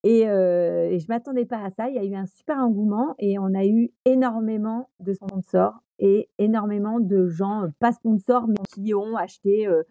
[0.05, 1.89] Et, euh, et je m'attendais pas à ça.
[1.89, 6.29] Il y a eu un super engouement et on a eu énormément de sponsors et
[6.39, 9.67] énormément de gens, euh, pas sponsors, mais qui ont acheté.
[9.67, 9.83] Euh,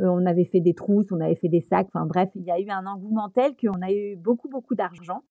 [0.00, 1.88] on avait fait des trousses, on avait fait des sacs.
[1.92, 5.22] Enfin bref, il y a eu un engouement tel qu'on a eu beaucoup, beaucoup d'argent.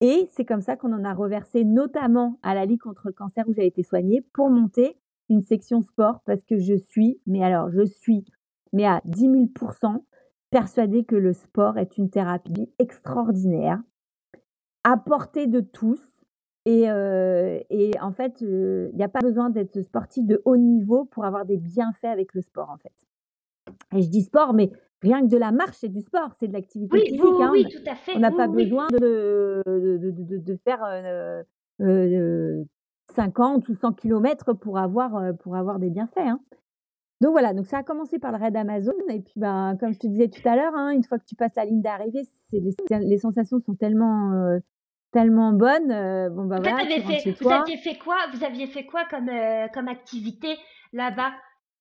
[0.00, 3.48] Et c'est comme ça qu'on en a reversé notamment à la Ligue contre le cancer
[3.48, 7.70] où j'ai été soignée pour monter une section sport parce que je suis, mais alors
[7.70, 8.24] je suis,
[8.72, 10.02] mais à 10 000%
[10.50, 13.80] persuadée que le sport est une thérapie extraordinaire,
[14.84, 16.00] à portée de tous.
[16.66, 17.60] Et, euh,
[18.00, 21.44] en fait, euh, il n'y a pas besoin d'être sportif de haut niveau pour avoir
[21.44, 22.92] des bienfaits avec le sport, en fait.
[23.94, 24.70] Et je dis sport, mais
[25.02, 27.22] rien que de la marche, c'est du sport, c'est de l'activité physique.
[27.22, 27.50] Oui, hein.
[27.52, 28.12] oui, tout à fait.
[28.16, 30.82] On n'a pas besoin de, de, de, de faire
[31.80, 32.64] euh,
[33.14, 36.18] 50 ou 100 km pour avoir, pour avoir des bienfaits.
[36.18, 36.40] Hein.
[37.20, 38.92] Donc voilà, donc ça a commencé par le raid Amazon.
[39.08, 41.34] Et puis, ben, comme je te disais tout à l'heure, hein, une fois que tu
[41.34, 44.58] passes la ligne d'arrivée, les, les, sensations sont tellement,
[45.12, 45.88] tellement bonnes.
[46.34, 49.30] bon, bah, voilà, fait, vous aviez fait quoi Vous aviez fait quoi comme,
[49.72, 50.56] comme activité
[50.92, 51.32] là-bas?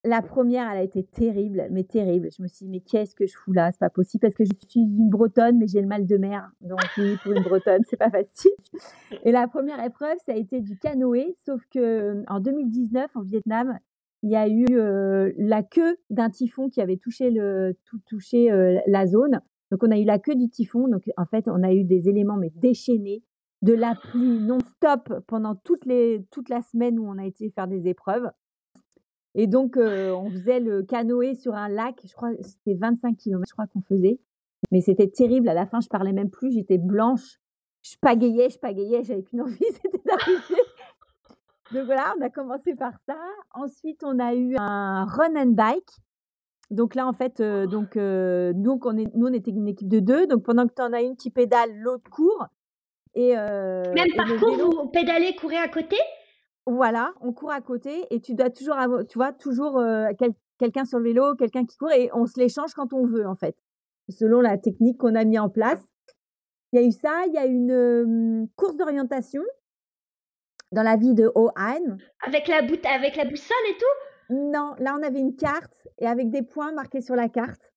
[0.06, 2.30] La première, elle a été terrible, mais terrible.
[2.36, 3.72] Je me suis dit, mais qu'est-ce que je fous là?
[3.72, 6.50] C'est pas possible parce que je suis une Bretonne, mais j'ai le mal de mer.
[6.62, 8.52] Donc, oui, pour une Bretonne, c'est pas facile.
[9.24, 13.80] Et la première épreuve, ça a été du canoë, sauf que en 2019, en Vietnam,
[14.24, 14.66] il y a eu
[15.38, 17.32] la queue d'un typhon qui avait touché,
[18.08, 18.50] touché
[18.88, 19.40] la zone.
[19.72, 20.88] Donc, on a eu la queue du typhon.
[20.88, 23.24] Donc, en fait, on a eu des éléments mais déchaînés,
[23.62, 28.30] de la pluie non-stop pendant toute la semaine où on a été faire des épreuves.
[29.36, 32.00] Et donc, on faisait le canoë sur un lac.
[32.06, 34.20] Je crois que c'était 25 km, je crois qu'on faisait.
[34.72, 35.50] Mais c'était terrible.
[35.50, 36.54] À la fin, je parlais même plus.
[36.54, 37.40] J'étais blanche.
[37.84, 39.04] Je pagayais, je pagayais.
[39.04, 40.64] J'avais qu'une envie, c'était d'arriver.
[41.74, 43.18] donc voilà, on a commencé par ça.
[43.54, 45.92] Ensuite, on a eu un run and bike.
[46.72, 50.28] Donc là, en fait, donc, donc on est, nous, on était une équipe de deux.
[50.28, 52.48] Donc pendant que tu en as une qui pédale, l'autre court.
[53.14, 55.98] Et, Même parcours, vous pédalez, courez à côté?
[56.66, 59.82] Voilà, on court à côté et tu dois toujours avoir, tu vois, toujours
[60.58, 63.36] quelqu'un sur le vélo, quelqu'un qui court et on se l'échange quand on veut en
[63.36, 63.56] fait,
[64.10, 65.84] selon la technique qu'on a mis en place.
[66.72, 69.44] Il y a eu ça, il y a une course d'orientation.
[70.72, 71.98] dans la ville de Hoheim.
[72.26, 74.36] Avec la, bout avec la boussole et tout?
[74.36, 77.75] Non, là on avait une carte et avec des points marqués sur la carte.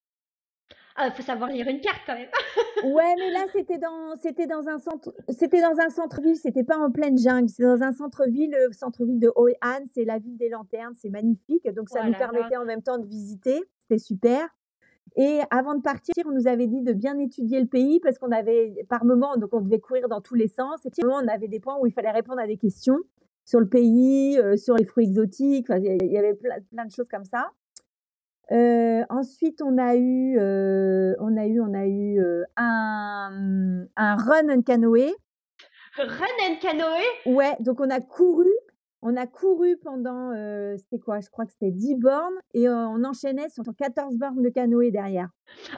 [1.01, 2.29] Ah, faut savoir lire une carte quand même.
[2.95, 6.77] ouais, mais là c'était dans c'était dans un centre c'était dans un centre-ville, c'était pas
[6.77, 10.49] en pleine jungle, c'est dans un centre-ville, le centre-ville de Hoheim, c'est la ville des
[10.49, 14.49] lanternes, c'est magnifique, donc ça nous permettait en même temps de visiter, c'était super.
[15.17, 18.31] Et avant de partir, on nous avait dit de bien étudier le pays parce qu'on
[18.31, 20.85] avait par moment, donc on devait courir dans tous les sens.
[20.85, 22.99] Et par moment, on avait des points où il fallait répondre à des questions
[23.45, 25.69] sur le pays, euh, sur les fruits exotiques.
[25.71, 27.51] il y avait plein, de choses comme ça.
[28.51, 32.21] Euh, ensuite, on a eu, euh, on a eu, on a eu
[32.57, 35.15] un, un run and canoë.
[35.99, 37.05] Run and canoë?
[37.27, 38.49] Ouais, donc on a couru
[39.01, 40.33] on a couru pendant,
[40.77, 41.21] c'était quoi?
[41.21, 45.29] Je crois que c'était 10 bornes et on enchaînait sur 14 bornes de canoë derrière.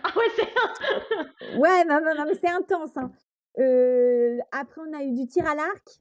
[0.02, 2.96] Ah ouais, c'est Ouais, non, non, mais c'est intense.
[2.96, 3.10] Hein.
[4.52, 6.00] après, on a eu du tir à l'arc,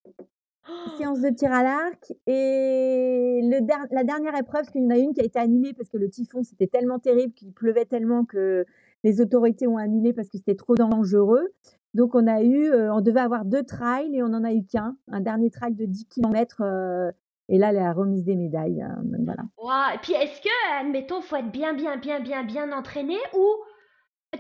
[0.97, 2.13] séance de tir à l'arc.
[2.27, 3.60] Et le
[3.91, 5.97] la dernière épreuve, parce qu'il y en a une qui a été annulée parce que
[5.97, 8.65] le typhon, c'était tellement terrible qu'il pleuvait tellement que
[9.03, 11.53] les autorités ont annulé parce que c'était trop dangereux.
[11.93, 14.63] Donc on a eu, euh, on devait avoir deux trails et on n'en a eu
[14.65, 16.62] qu'un, un dernier trail de 10 km.
[16.62, 17.12] Euh,
[17.47, 19.95] et là, la remise des médailles, euh, voilà.
[19.95, 23.47] Et puis est-ce que, admettons, faut être bien, bien, bien, bien, bien entraîné ou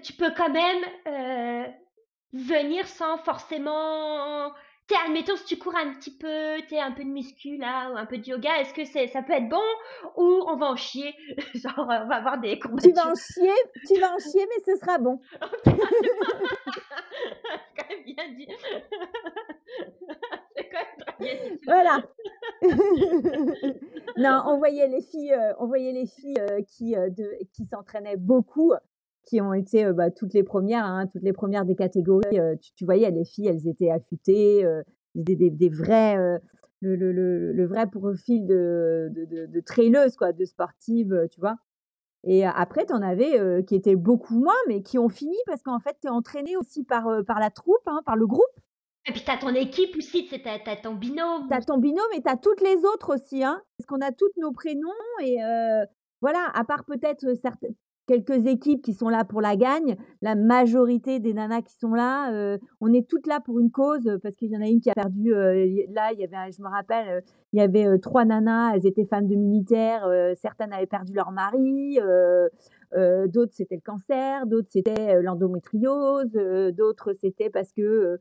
[0.03, 0.83] tu peux quand même
[2.33, 4.51] venir sans forcément
[4.89, 7.97] T'es, admettons, si tu cours un petit peu, t'es un peu de muscu là, ou
[7.97, 9.61] un peu de yoga, est-ce que c'est, ça peut être bon
[10.17, 11.13] ou on va en chier
[11.53, 12.91] Genre, on va avoir des courbatures.
[12.91, 13.53] Tu vas en chier,
[13.87, 15.21] tu vas en chier, mais ce sera bon.
[15.65, 15.73] c'est
[17.77, 18.47] quand même bien dit.
[20.55, 20.79] c'est quand
[21.19, 21.59] même bien dit.
[21.65, 22.01] Voilà.
[24.17, 27.65] non, on voyait les filles, euh, on voyait les filles euh, qui, euh, de, qui
[27.65, 28.73] s'entraînaient beaucoup
[29.29, 32.39] qui ont été bah, toutes les premières, hein, toutes les premières des catégories.
[32.75, 34.65] tu, voyais, les filles, elles étaient affûtées,
[35.13, 36.17] des, des, des, vrais,
[36.81, 41.57] le, le, le, le, vrai profil de, de, de, traileuses, quoi, de sportives, tu vois.
[42.25, 45.79] Et après, tu en avais qui étaient beaucoup moins, mais qui ont fini parce qu'en
[45.79, 48.43] fait, tu es entraîné aussi par, par la troupe, hein, par le groupe.
[49.07, 51.47] Et puis, tu as ton équipe aussi, tu as, ton binôme.
[51.47, 53.43] Tu as ton binôme et tu as toutes les autres aussi.
[53.43, 54.89] Hein, parce qu'on a tous nos prénoms.
[55.23, 55.37] Et
[56.21, 57.75] voilà, à part peut-être certaines,
[58.09, 59.95] quelques équipes qui sont là pour la gagne.
[60.23, 64.17] La majorité des nanas qui sont là, euh, on est toutes là pour une cause
[64.23, 65.31] parce qu'il y en a une qui a perdu.
[65.31, 65.53] Euh,
[65.91, 67.21] là, il y avait, je me rappelle, euh,
[67.53, 70.07] il y avait trois nanas, elles étaient femmes de militaires.
[70.35, 71.99] certaines avaient perdu leur mari,
[73.27, 76.31] d'autres c'était le cancer, d'autres c'était l'endométriose,
[76.75, 78.19] d'autres c'était parce que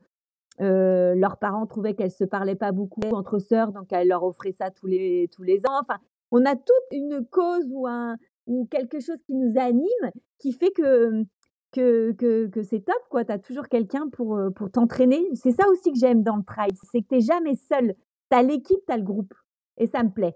[0.59, 4.71] leurs parents trouvaient qu'elles se parlaient pas beaucoup entre sœurs, donc elles leur offraient ça
[4.71, 5.79] tous les tous les ans.
[5.79, 5.97] Enfin,
[6.31, 8.17] on a toute une cause ou un
[8.49, 11.23] ou quelque chose qui nous anime, qui fait que,
[11.71, 13.23] que, que, que c'est top, quoi.
[13.23, 15.23] Tu as toujours quelqu'un pour, pour t'entraîner.
[15.35, 17.93] C'est ça aussi que j'aime dans le trail, c'est que tu n'es jamais seul.
[18.31, 19.33] Tu as l'équipe, tu as le groupe.
[19.77, 20.35] Et ça me plaît.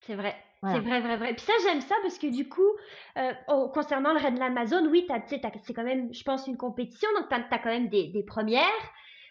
[0.00, 0.34] C'est vrai.
[0.72, 1.34] C'est vrai, vrai, vrai.
[1.34, 2.62] Puis ça, j'aime ça parce que du coup,
[3.18, 3.32] euh,
[3.74, 7.34] concernant le raid de l'Amazon, oui, c'est quand même, je pense, une compétition, donc tu
[7.34, 8.62] as, quand même des, des premières.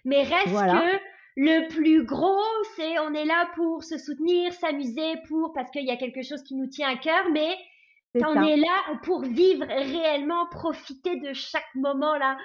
[0.06, 1.00] Mais reste que
[1.36, 2.44] le plus gros,
[2.76, 6.44] c'est on est là pour se soutenir, s'amuser, pour parce qu'il y a quelque chose
[6.44, 7.56] qui nous tient à cœur, mais
[8.15, 12.38] on est là pour vivre réellement, profiter de chaque moment là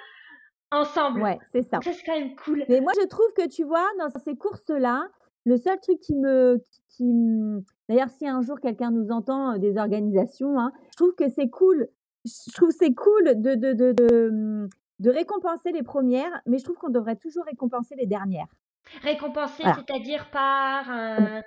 [0.71, 1.21] ensemble.
[1.21, 1.79] Ouais, c'est ça.
[1.81, 2.65] Ça c'est quand même cool.
[2.69, 5.07] Mais moi je trouve que tu vois dans ces courses là,
[5.45, 7.05] le seul truc qui me qui,
[7.87, 11.49] d'ailleurs si un jour quelqu'un nous entend euh, des organisations, hein, je trouve que c'est
[11.49, 11.87] cool.
[12.25, 14.67] Je trouve c'est cool de de, de, de
[14.99, 18.47] de récompenser les premières, mais je trouve qu'on devrait toujours récompenser les dernières.
[19.03, 20.85] Récompensé, c'est-à-dire par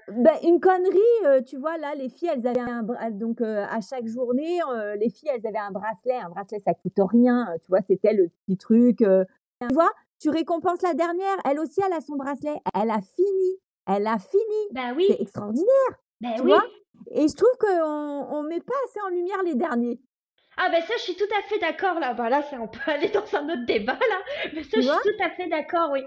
[0.09, 4.61] ben, une connerie, tu vois, là, les filles, elles avaient un donc à chaque journée,
[4.99, 6.17] les filles, elles avaient un bracelet.
[6.17, 8.99] Un bracelet, ça coûte rien, tu vois, c'était le petit truc.
[8.99, 9.91] tu vois,
[10.23, 12.55] tu récompenses la dernière, elle aussi, elle a son bracelet.
[12.81, 14.69] Elle a fini, elle a fini.
[14.71, 15.07] Ben oui.
[15.09, 15.67] C'est extraordinaire.
[16.21, 16.51] Ben tu oui.
[16.51, 16.65] vois
[17.11, 20.01] Et je trouve qu'on ne met pas assez en lumière les derniers.
[20.57, 22.15] Ah ben ça, je suis tout à fait d'accord là.
[22.15, 24.51] Ben là, ça, on peut aller dans un autre débat là.
[24.55, 26.03] Mais ça, je suis tout à fait d'accord, oui.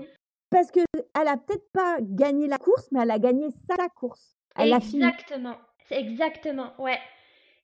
[0.50, 4.36] Parce qu'elle a peut-être pas gagné la course, mais elle a gagné sa course.
[4.56, 5.04] Elle a fini.
[5.04, 5.58] Exactement.
[5.92, 7.00] Exactement, ouais.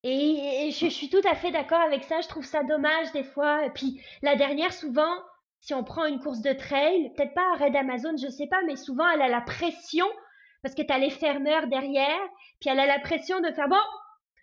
[0.03, 2.21] Et, je, suis tout à fait d'accord avec ça.
[2.21, 3.65] Je trouve ça dommage des fois.
[3.65, 5.13] Et puis la dernière, souvent,
[5.59, 8.61] si on prend une course de trail, peut-être pas à Red Amazon, je sais pas,
[8.65, 10.07] mais souvent elle a la pression
[10.63, 12.19] parce que tu as les fermeurs derrière,
[12.59, 13.75] puis elle a la pression de faire bon,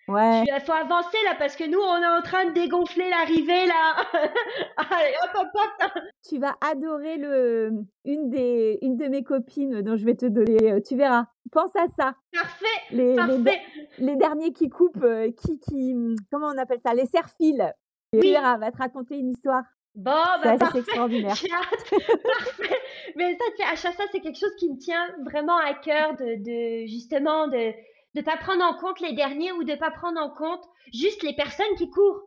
[0.08, 0.44] Ouais.
[0.46, 3.96] Il faut avancer là parce que nous on est en train de dégonfler l'arrivée là.
[4.76, 6.02] Allez, hop, hop, hop.
[6.26, 10.72] Tu vas adorer le une des une de mes copines dont je vais te donner.
[10.72, 11.26] Euh, tu verras.
[11.52, 12.14] Pense à ça.
[12.32, 12.66] Parfait.
[12.90, 13.60] Les, parfait.
[13.98, 15.94] Les, derniers qui coupent, euh, qui qui
[16.32, 17.72] comment on appelle ça, les serfils.
[18.12, 19.64] Tu verras, va te raconter une histoire.
[19.94, 20.78] Bon, bah parfait.
[20.78, 21.34] extraordinaire.
[21.34, 22.76] Parfait.
[23.16, 26.86] Mais ça, à fois, c'est quelque chose qui me tient vraiment à cœur de, de
[26.86, 27.72] justement de
[28.14, 31.34] de pas prendre en compte les derniers ou de pas prendre en compte juste les
[31.34, 32.22] personnes qui courent.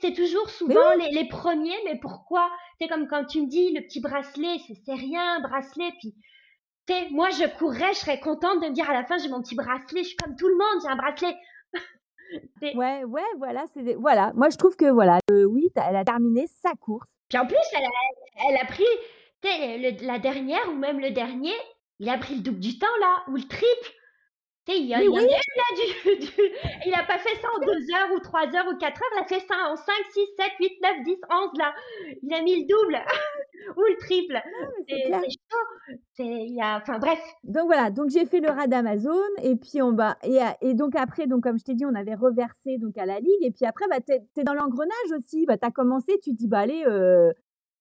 [0.00, 2.50] C'est toujours souvent les, les premiers, mais pourquoi?
[2.80, 6.14] C'est comme quand tu me dis le petit bracelet, c'est rien, bracelet, puis
[7.12, 9.54] moi je courrais, je serais contente de me dire à la fin j'ai mon petit
[9.56, 11.36] bracelet, je suis comme tout le monde, j'ai un bracelet.
[12.74, 14.32] Ouais, ouais, voilà, c'est des- voilà.
[14.34, 17.08] Moi, je trouve que voilà, euh, oui, elle a terminé sa course.
[17.28, 18.84] Puis en plus, elle a, elle a pris,
[19.44, 21.52] le- la dernière ou même le dernier,
[22.00, 23.92] il a pris le double du temps là, ou le triple.
[24.66, 25.20] Tu il a, il oui.
[25.20, 26.32] du, du-
[26.86, 29.22] Il a pas fait ça en 2 heures ou 3 heures ou 4 heures, il
[29.22, 31.74] a fait ça en 5, 6, 7, 8, 9, 10, 11 là.
[32.22, 32.96] Il a mis le double
[33.76, 34.40] ou le triple.
[34.88, 35.96] mais c'est chaud.
[36.14, 37.20] C'est, il y a, enfin bref.
[37.44, 40.96] Donc voilà, donc j'ai fait le rat d'Amazon et puis on va et, et donc
[40.96, 43.66] après donc comme je t'ai dit on avait reversé donc à la ligue et puis
[43.66, 46.84] après bah t'es es dans l'engrenage aussi bah t'as commencé tu te dis bah allez
[46.86, 47.32] euh,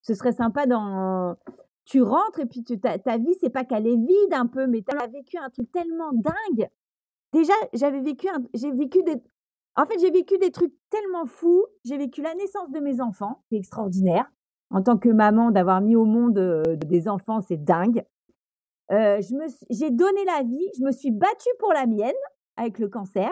[0.01, 1.37] ce serait sympa dans
[1.85, 4.67] tu rentres et puis tu, ta, ta vie c'est pas qu'elle est vide un peu
[4.67, 6.69] mais t'as vécu un truc tellement dingue.
[7.33, 9.21] Déjà j'avais vécu j'ai vécu des
[9.75, 11.65] en fait j'ai vécu des trucs tellement fous.
[11.83, 14.31] J'ai vécu la naissance de mes enfants qui est extraordinaire.
[14.69, 18.03] En tant que maman d'avoir mis au monde euh, des enfants c'est dingue.
[18.91, 19.21] Euh,
[19.69, 22.11] j'ai donné la vie, je me suis battue pour la mienne
[22.57, 23.31] avec le cancer.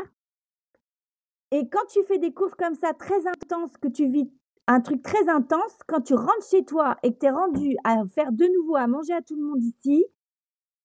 [1.51, 4.31] Et quand tu fais des courses comme ça très intenses, que tu vis
[4.67, 8.03] un truc très intense, quand tu rentres chez toi et que tu es rendu à
[8.07, 10.05] faire de nouveau à manger à tout le monde ici,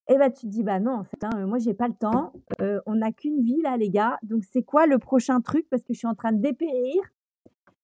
[0.08, 2.32] et ben tu te dis bah non en fait hein, moi j'ai pas le temps,
[2.60, 5.66] euh, on n'a qu'une vie là les gars, donc c'est quoi le prochain truc?
[5.70, 7.02] Parce que je suis en train de dépérir.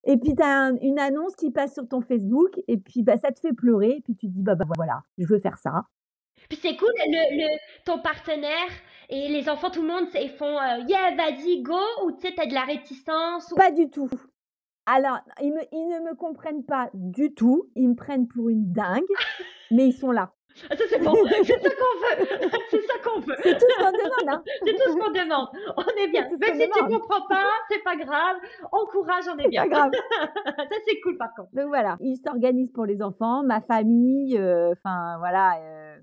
[0.05, 3.31] Et puis tu as une annonce qui passe sur ton Facebook et puis bah ça
[3.31, 5.83] te fait pleurer et puis tu te dis bah, bah voilà, je veux faire ça.
[6.49, 8.71] Puis c'est cool, le, le, ton partenaire
[9.09, 12.35] et les enfants, tout le monde, ils font euh, yeah, vas-y, go, ou tu sais,
[12.35, 13.53] t'as de la réticence.
[13.53, 13.57] Ou...
[13.57, 14.09] Pas du tout.
[14.87, 17.71] Alors, ils, me, ils ne me comprennent pas du tout.
[17.77, 19.03] Ils me prennent pour une dingue,
[19.71, 20.33] mais ils sont là.
[20.71, 22.27] Ah, Ça, c'est bon, c'est ça qu'on veut,
[22.71, 24.29] c'est ça qu'on veut, C'est tout ce qu'on demande.
[24.29, 24.43] Hein.
[24.63, 25.49] c'est tout ce qu'on demande.
[25.79, 26.29] On est bien.
[26.29, 27.01] Ce Même si tu demande.
[27.01, 28.37] comprends pas, c'est pas grave,
[28.71, 29.63] encourage, on est C'est bien.
[29.63, 29.93] pas grave.
[30.45, 31.49] ça, c'est cool par contre.
[31.55, 35.57] Donc voilà, ils s'organisent pour les enfants, ma famille, euh, enfin voilà.
[35.63, 35.97] euh,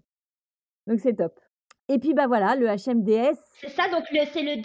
[0.88, 1.40] donc c'est top.
[1.88, 4.64] Et puis bah voilà, le HMDS, C'est ça, donc c'est le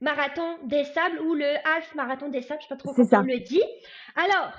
[0.00, 3.20] demi-marathon des sables ou le half marathon des sables, je sais pas trop comment ça.
[3.20, 3.62] on le dit.
[4.16, 4.52] Alors,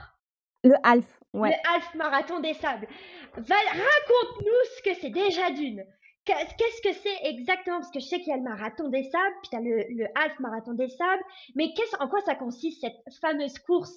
[0.63, 1.05] le half.
[1.33, 1.49] Ouais.
[1.49, 2.87] le half marathon des sables.
[3.35, 5.83] Raconte-nous ce que c'est déjà d'une.
[6.25, 7.79] Qu'est- Qu'est-ce que c'est exactement?
[7.79, 9.85] Parce que je sais qu'il y a le marathon des sables, puis tu as le,
[9.89, 11.23] le half marathon des sables.
[11.55, 13.93] Mais qu'est-ce, en quoi ça consiste cette fameuse course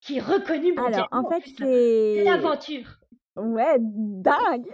[0.00, 2.86] qui est reconnue mondialement Alors en fait C'est l'aventure.
[3.36, 4.64] Ouais, dingue.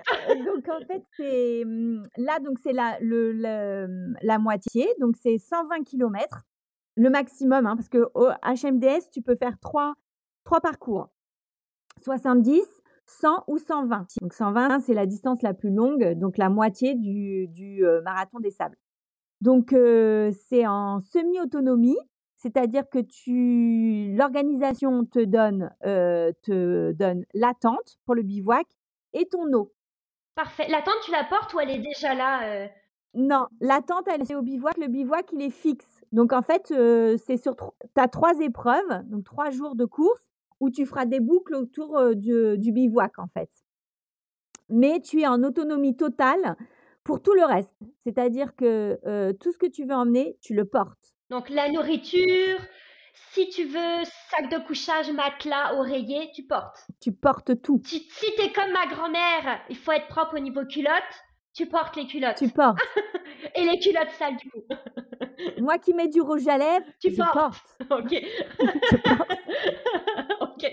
[0.47, 5.39] donc en fait c'est hum, là donc c'est la le, le- la moitié donc c'est
[5.39, 6.43] 120 km
[6.97, 9.95] le maximum hein, parce que au HMDS tu peux faire trois
[10.45, 11.09] trois parcours.
[12.05, 12.63] 70
[13.07, 17.49] 100 ou 120 donc 120 c'est la distance la plus longue donc la moitié du,
[17.49, 18.77] du euh, marathon des sables.
[19.41, 21.99] Donc euh, c'est en semi-autonomie
[22.43, 28.67] c'est-à-dire que tu l'organisation te donne euh, te donne la tente pour le bivouac
[29.13, 29.73] et ton eau.
[30.35, 30.67] Parfait.
[30.69, 32.67] La tente, tu la portes ou elle est déjà là euh,
[33.15, 36.03] Non, la tente elle est au bivouac, le bivouac il est fixe.
[36.11, 37.63] Donc en fait euh, c'est sur tu
[37.97, 40.29] as trois épreuves, donc trois jours de course
[40.59, 43.51] où tu feras des boucles autour euh, du, du bivouac en fait.
[44.69, 46.57] Mais tu es en autonomie totale
[47.05, 47.77] pour tout le reste.
[47.99, 51.12] C'est-à-dire que tout ce que tu veux emmener, tu le portes.
[51.33, 52.59] Donc la nourriture,
[53.31, 56.87] si tu veux sac de couchage, matelas, oreiller, tu portes.
[57.01, 57.81] Tu portes tout.
[57.87, 60.93] Si, si t'es comme ma grand-mère, il faut être propre au niveau culottes,
[61.55, 62.37] tu portes les culottes.
[62.37, 62.77] Tu portes.
[63.57, 64.63] Et les culottes sales du coup.
[65.63, 67.33] Moi qui mets du rouge à lèvres, Tu je portes.
[67.33, 67.65] porte.
[67.91, 68.11] ok.
[68.91, 69.39] Je porte.
[70.43, 70.67] ok.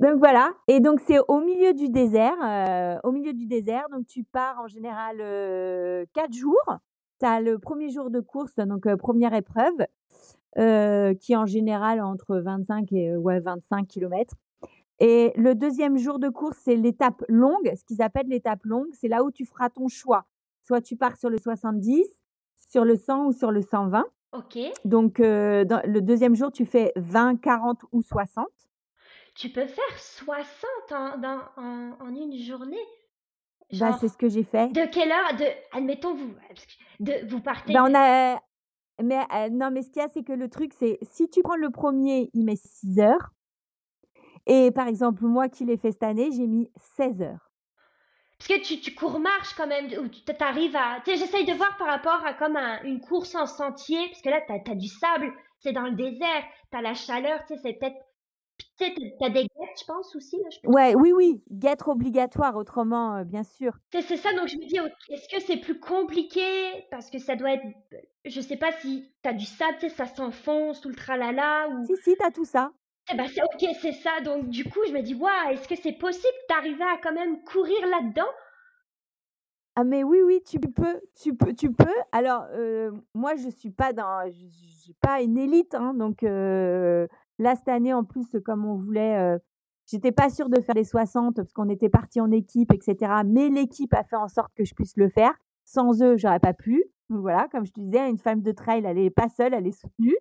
[0.00, 4.06] Donc voilà, et donc c'est au milieu du désert, euh, au milieu du désert, donc
[4.08, 6.80] tu pars en général euh, quatre jours.
[7.20, 9.74] Tu as le premier jour de course, donc euh, première épreuve,
[10.58, 14.34] euh, qui est en général entre 25 et euh, ouais, 25 km.
[15.00, 19.08] Et le deuxième jour de course, c'est l'étape longue, ce qu'ils appellent l'étape longue, c'est
[19.08, 20.24] là où tu feras ton choix.
[20.62, 22.04] Soit tu pars sur le 70,
[22.70, 24.04] sur le 100 ou sur le 120.
[24.32, 24.58] Ok.
[24.84, 28.46] Donc euh, dans le deuxième jour, tu fais 20, 40 ou 60.
[29.34, 30.44] Tu peux faire 60
[30.92, 32.76] en, dans- en, en une journée?
[33.78, 34.68] Bah, c'est ce que j'ai fait.
[34.72, 36.34] de quelle heure de, Admettons, vous,
[36.98, 37.72] de, vous partez.
[37.72, 38.40] De- on a.
[39.02, 41.42] Mais euh, non, mais ce qu'il y a, c'est que le truc, c'est si tu
[41.42, 43.30] prends le premier, il met 6 heures.
[44.46, 47.50] Et par exemple, moi qui l'ai fait cette année, j'ai mis 16 heures.
[48.38, 51.00] Parce que tu, tu cours marche quand même, ou tu t'arrives à...
[51.04, 54.22] Tu sais, j'essaye de voir par rapport à comme un- une course en sentier, parce
[54.22, 57.60] que là, t'as as du sable, c'est dans le désert, t'as la chaleur, tu sais,
[57.62, 57.96] c'est peut-être
[58.78, 60.74] Tu sais, tu as des guêtres, je pense aussi, là, je pense.
[60.74, 63.72] Ouais, oui, oui, guêtres obligatoires, autrement, euh, bien sûr.
[63.92, 66.42] C'est c'est ça, donc je me dis, ok, est-ce que c'est plus compliqué?
[66.90, 67.64] Parce que ça doit être,
[68.24, 71.68] je sais pas si tu as du sable, tu sais, ça s'enfonce, tout le tralala,
[71.68, 71.84] ou...
[71.86, 72.72] Si, si, t'as tout ça.
[73.12, 74.20] Eh ben, c'est ok, c'est ça.
[74.20, 77.42] Donc, du coup, je me dis, waouh, est-ce que c'est possible d'arriver à quand même
[77.44, 78.28] courir là-dedans?
[79.76, 81.86] Ah mais oui, oui, tu peux, tu peux, tu peux.
[82.12, 86.22] Alors, euh, moi, je suis pas dans, je, je suis pas une élite, hein, donc
[86.22, 87.06] euh,
[87.40, 89.38] là cette année en plus, comme on voulait, euh,
[89.86, 93.12] j'étais pas sûre de faire les 60 parce qu'on était parti en équipe, etc.
[93.26, 95.32] Mais l'équipe a fait en sorte que je puisse le faire.
[95.64, 96.84] Sans eux, j'aurais pas pu.
[97.08, 99.66] Donc voilà, comme je te disais, une femme de trail, elle est pas seule, elle
[99.66, 100.16] est soutenue.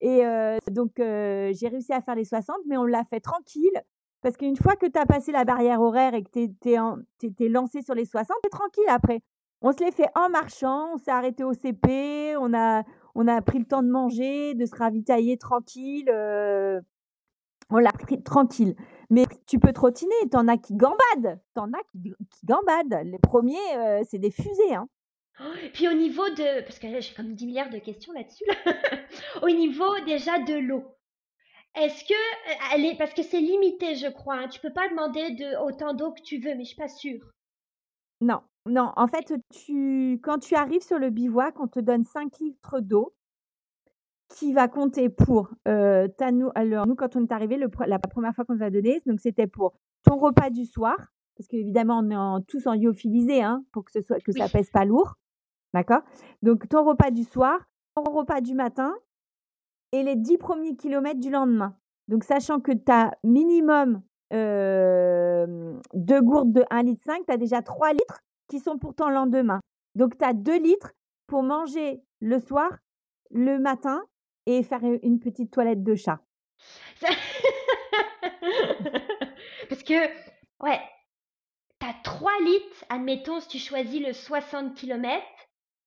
[0.00, 3.82] Et euh, donc, euh, j'ai réussi à faire les 60, mais on l'a fait tranquille.
[4.22, 7.82] Parce qu'une fois que tu as passé la barrière horaire et que tu es, lancé
[7.82, 9.20] sur les 60, tu tranquille après.
[9.60, 12.82] On se les fait en marchant, on s'est arrêté au CP, on a,
[13.14, 16.08] on a pris le temps de manger, de se ravitailler tranquille.
[16.08, 16.80] euh,
[17.70, 18.76] on l'a pris tranquille.
[19.10, 21.40] Mais tu peux trottiner, t'en as qui gambadent.
[21.54, 23.06] T'en as qui, qui gambadent.
[23.06, 24.74] Les premiers, euh, c'est des fusées.
[24.74, 24.88] Hein.
[25.40, 28.44] Oh, Puis au niveau de, parce que là, j'ai comme 10 milliards de questions là-dessus,
[28.46, 28.72] là.
[29.42, 30.84] Au niveau déjà de l'eau.
[31.74, 34.36] Est-ce que euh, elle est, parce que c'est limité, je crois.
[34.36, 34.48] Hein.
[34.48, 37.30] Tu peux pas demander de autant d'eau que tu veux, mais je suis pas sûre.
[38.20, 38.92] Non, non.
[38.96, 43.14] En fait, tu, quand tu arrives sur le bivouac, on te donne 5 litres d'eau
[44.30, 48.34] qui va compter pour euh, ta alors nous quand on est arrivé le la première
[48.34, 50.96] fois qu'on nous a donné donc c'était pour ton repas du soir
[51.36, 54.48] parce qu'évidemment on est en- tous en lyophilisé hein, pour que ce soit que ça
[54.48, 55.14] pèse pas lourd
[55.74, 56.00] d'accord?
[56.42, 57.60] Donc ton repas du soir
[57.94, 58.94] ton repas du matin
[59.92, 61.76] et les 10 premiers kilomètres du lendemain
[62.08, 64.02] donc sachant que tu as minimum
[64.32, 68.20] euh, deux gourdes de 1 litre 5 tu as déjà 3 litres
[68.54, 69.58] qui sont pour ton lendemain
[69.96, 70.92] donc tu as 2 litres
[71.26, 72.70] pour manger le soir
[73.32, 74.00] le matin
[74.46, 76.20] et faire une petite toilette de chat.
[77.00, 77.08] Ça-
[79.68, 79.94] Parce que,
[80.62, 80.80] ouais,
[81.80, 85.22] t'as 3 litres, admettons, si tu choisis le 60 km,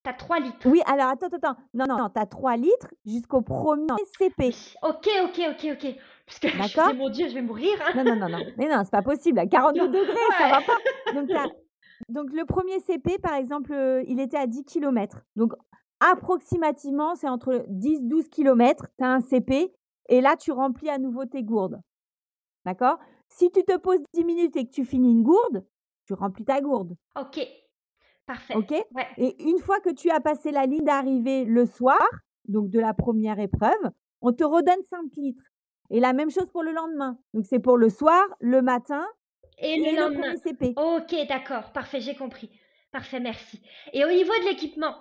[0.04, 0.66] t'as 3 litres.
[0.70, 1.56] Oui, alors attends, attends.
[1.74, 3.88] Non, non, non, tu as 3 litres jusqu'au premier
[4.20, 4.50] CP.
[4.82, 5.96] Ok, ok, ok, ok.
[6.26, 7.78] Parce que je me mon Dieu, je vais mourir.
[7.86, 7.94] hein.
[7.96, 8.44] Non, non, non, non.
[8.58, 9.40] Mais non, c'est pas possible.
[9.40, 11.14] À 42 Non, degrés, ça va pas.
[11.14, 11.46] Donc, t'as-
[12.10, 15.22] donc le premier CP, par exemple, euh, il était à 10 km.
[15.36, 15.54] Donc,
[16.00, 18.88] approximativement, c'est entre 10-12 km.
[18.98, 19.74] Tu as un CP
[20.10, 21.82] et là, tu remplis à nouveau tes gourdes.
[22.66, 23.00] D'accord?
[23.30, 25.66] Si tu te poses 10 minutes et que tu finis une gourde,
[26.06, 26.96] tu remplis ta gourde.
[27.20, 27.46] Ok,
[28.26, 28.56] parfait.
[28.56, 28.72] OK?
[28.72, 29.08] Ouais.
[29.18, 32.00] Et une fois que tu as passé la ligne d'arrivée le soir,
[32.48, 33.92] donc de la première épreuve,
[34.22, 35.46] on te redonne 5 litres.
[35.90, 37.18] Et la même chose pour le lendemain.
[37.34, 39.06] Donc c'est pour le soir, le matin
[39.60, 40.36] Et et le le lendemain.
[40.38, 40.74] CP.
[40.76, 42.50] Ok, d'accord, parfait, j'ai compris.
[42.92, 43.62] Parfait, merci.
[43.94, 44.96] Et au niveau de l'équipement,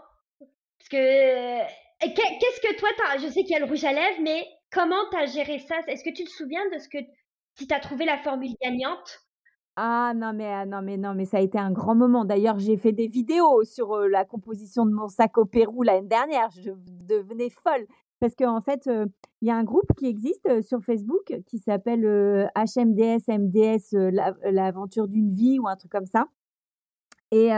[0.79, 1.59] parce que
[2.01, 4.47] qu'est- qu'est-ce que toi, t'as, je sais qu'il y a le rouge à lèvres, mais
[4.73, 5.77] comment t'as géré ça?
[5.87, 6.99] Est-ce que tu te souviens de ce que
[7.59, 9.21] si t'as trouvé la formule gagnante?
[9.79, 12.25] Ah non mais ah, non mais non mais ça a été un grand moment.
[12.25, 16.09] D'ailleurs, j'ai fait des vidéos sur euh, la composition de mon sac au Pérou l'année
[16.09, 16.49] dernière.
[16.51, 17.87] Je devenais folle
[18.21, 19.07] parce qu'en fait, euh,
[19.43, 22.05] il y a un groupe qui existe sur Facebook qui s'appelle
[22.55, 26.27] HMDS MDS la- l'aventure d'une vie ou un truc comme ça.
[27.33, 27.51] Et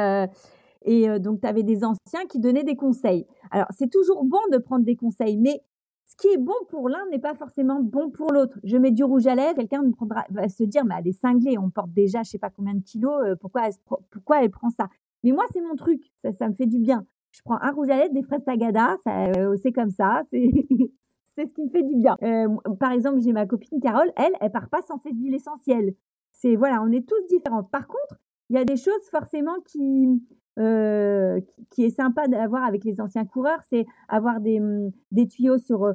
[0.83, 3.27] et donc tu avais des anciens qui donnaient des conseils.
[3.51, 5.63] Alors, c'est toujours bon de prendre des conseils, mais
[6.07, 8.59] ce qui est bon pour l'un n'est pas forcément bon pour l'autre.
[8.65, 11.13] Je mets du rouge à lèvres, quelqu'un me prendra, va se dire, mais elle est
[11.21, 13.75] cinglée, on porte déjà je sais pas combien de kilos, pourquoi, elle,
[14.11, 14.89] pourquoi elle prend ça?
[15.25, 17.05] Mais moi, c'est mon truc, ça, ça me fait du bien.
[17.33, 21.55] Je prends un rouge à lèvres, des fraises tagada, euh, c'est comme ça, c'est ce
[21.55, 22.17] qui me fait du bien.
[22.23, 22.49] Euh,
[22.81, 25.95] par exemple, j'ai ma copine Carole, elle, elle part pas sans ses huiles essentielles.
[26.33, 27.63] C'est voilà, on est tous différents.
[27.65, 28.17] Par contre,
[28.51, 30.23] il y a des choses forcément qui
[30.59, 35.59] euh, qui- est sympa d'avoir avec les anciens coureurs, c'est avoir des, hum, des tuyaux
[35.59, 35.93] sur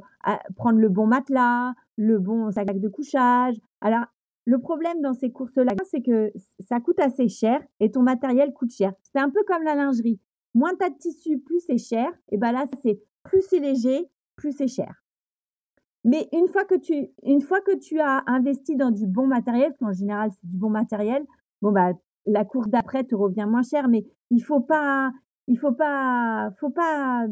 [0.56, 3.56] prendre le bon matelas, le bon sac de couchage.
[3.82, 4.04] Alors,
[4.46, 8.72] le problème dans ces courses-là, c'est que ça coûte assez cher et ton matériel coûte
[8.72, 8.92] cher.
[9.12, 10.18] C'est un peu comme la lingerie.
[10.54, 12.10] Moins tu as de tissu, plus c'est cher.
[12.30, 15.04] Et ben là, c'est plus c'est léger, plus c'est cher.
[16.04, 19.68] Mais une fois que tu, une fois que tu as investi dans du bon matériel,
[19.68, 21.24] parce qu'en général c'est du bon matériel,
[21.62, 21.92] bon bah
[22.26, 25.12] la course d'après te revient moins cher, mais il faut pas,
[25.46, 27.26] il faut pas, faut pas,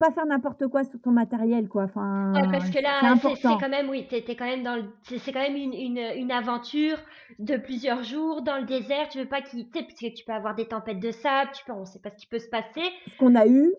[0.00, 1.84] pas faire n'importe quoi sur ton matériel, quoi.
[1.84, 5.32] Enfin, Ouais, parce que là, c'est quand même, oui, t'es quand même dans le, c'est
[5.32, 6.96] quand même une, une, une aventure
[7.38, 9.08] de plusieurs jours dans le désert.
[9.10, 11.72] Tu veux pas qu'il, parce que tu peux avoir des tempêtes de sable, tu peux,
[11.72, 12.82] on sait pas ce qui peut se passer.
[13.06, 13.72] Ce qu'on a eu.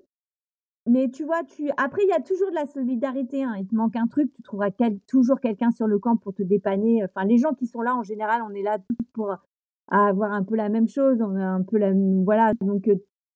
[0.87, 3.43] Mais tu vois, tu après il y a toujours de la solidarité.
[3.43, 3.55] Hein.
[3.59, 6.41] Il te manque un truc, tu trouveras quel- toujours quelqu'un sur le camp pour te
[6.43, 7.03] dépanner.
[7.03, 9.35] Enfin, les gens qui sont là en général, on est là tous pour
[9.89, 11.21] avoir un peu la même chose.
[11.21, 11.91] On a un peu la,
[12.25, 12.53] voilà.
[12.61, 12.95] Donc euh,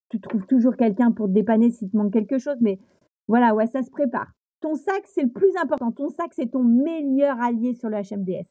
[0.10, 2.58] tu trouves toujours quelqu'un pour te dépanner s'il te manque quelque chose.
[2.62, 2.80] Mais
[3.28, 4.32] voilà, ouais, ça se prépare.
[4.62, 5.92] ton sac, c'est le plus important.
[5.92, 8.48] Ton sac, c'est ton meilleur allié sur le HMDS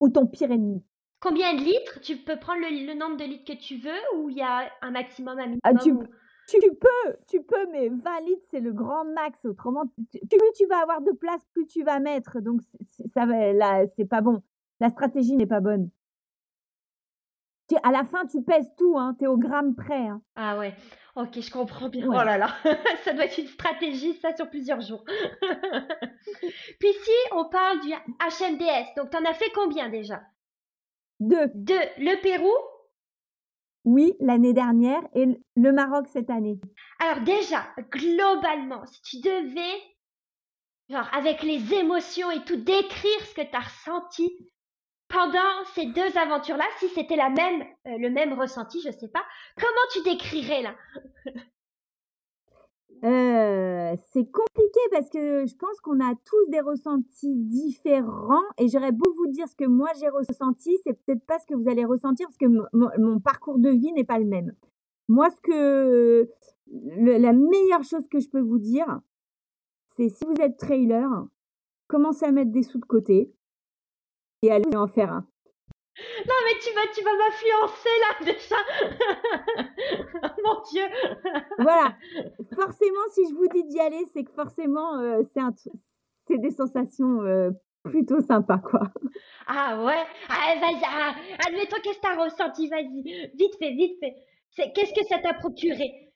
[0.00, 0.82] ou ton pire ennemi.
[1.20, 2.00] Combien de litres?
[2.02, 4.90] Tu peux prendre le, nombre de litres que tu veux ou il y a un
[4.90, 6.06] maximum, un ah, minimum
[6.48, 9.44] tu, tu, peux, tu peux, mais 20 litres, c'est le grand max.
[9.44, 12.40] Autrement, plus tu vas avoir de place, plus tu vas mettre.
[12.40, 12.60] Donc,
[13.12, 14.42] ça va, là, c'est pas bon.
[14.80, 15.90] La stratégie n'est pas bonne.
[17.82, 20.06] À la fin, tu pèses tout, hein, tu es au gramme près.
[20.06, 20.22] Hein.
[20.36, 20.74] Ah ouais,
[21.16, 22.06] ok, je comprends bien.
[22.08, 22.48] Oh là là,
[23.04, 25.04] ça doit être une stratégie, ça, sur plusieurs jours.
[26.80, 30.22] Puis si on parle du HMDS, donc tu en as fait combien déjà?
[31.18, 31.50] Deux.
[31.54, 31.80] Deux.
[31.98, 32.52] Le Pérou?
[33.84, 36.60] Oui, l'année dernière et le Maroc cette année.
[36.98, 39.82] Alors déjà, globalement, si tu devais,
[40.88, 44.50] genre avec les émotions et tout, décrire ce que tu as ressenti
[45.08, 49.22] pendant ces deux aventures-là, si c'était euh, le même ressenti, je sais pas,
[49.56, 50.74] comment tu décrirais là?
[53.04, 58.92] Euh, c'est compliqué parce que je pense qu'on a tous des ressentis différents et j'aurais
[58.92, 61.84] beau vous dire ce que moi j'ai ressenti, c'est peut-être pas ce que vous allez
[61.84, 64.52] ressentir parce que mon parcours de vie n'est pas le même.
[65.08, 66.30] Moi, ce que
[66.68, 69.00] la meilleure chose que je peux vous dire,
[69.96, 71.08] c'est si vous êtes trailer,
[71.86, 73.30] commencez à mettre des sous de côté
[74.42, 75.26] et allez en faire un.
[76.26, 78.56] Non, mais tu vas, tu vas m'influencer là déjà.
[80.44, 80.84] Mon Dieu.
[81.58, 81.96] voilà.
[82.54, 85.54] Forcément, si je vous dis d'y aller, c'est que forcément, euh, c'est un,
[86.26, 87.50] c'est des sensations euh,
[87.82, 88.92] plutôt sympas, quoi.
[89.46, 90.04] Ah ouais.
[90.28, 90.82] Ah, vas-y.
[90.84, 91.14] Ah,
[91.46, 92.68] admettons qu'est-ce que t'as ressenti.
[92.68, 93.30] Vas-y.
[93.34, 94.16] Vite fait, vite fait.
[94.50, 96.12] C'est, qu'est-ce que ça t'a procuré?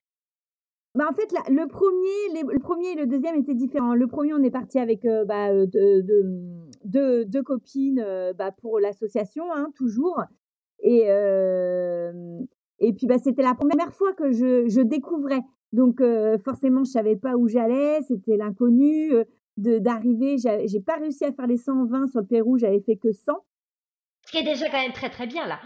[0.94, 3.94] Bah en fait, le, premier, le premier et le deuxième étaient différents.
[3.94, 6.04] Le premier, on est parti avec euh, bah, de,
[6.84, 10.22] deux, deux copines euh, bah, pour l'association, hein, toujours.
[10.82, 12.40] Et, euh,
[12.78, 15.40] et puis, bah, c'était la première fois que je, je découvrais.
[15.72, 18.00] Donc, euh, forcément, je savais pas où j'allais.
[18.02, 19.12] C'était l'inconnu.
[19.56, 22.58] d'arriver, j'ai pas réussi à faire les 120 sur le Pérou.
[22.58, 23.32] J'avais fait que 100.
[24.26, 25.58] Ce qui est déjà quand même très, très bien, là.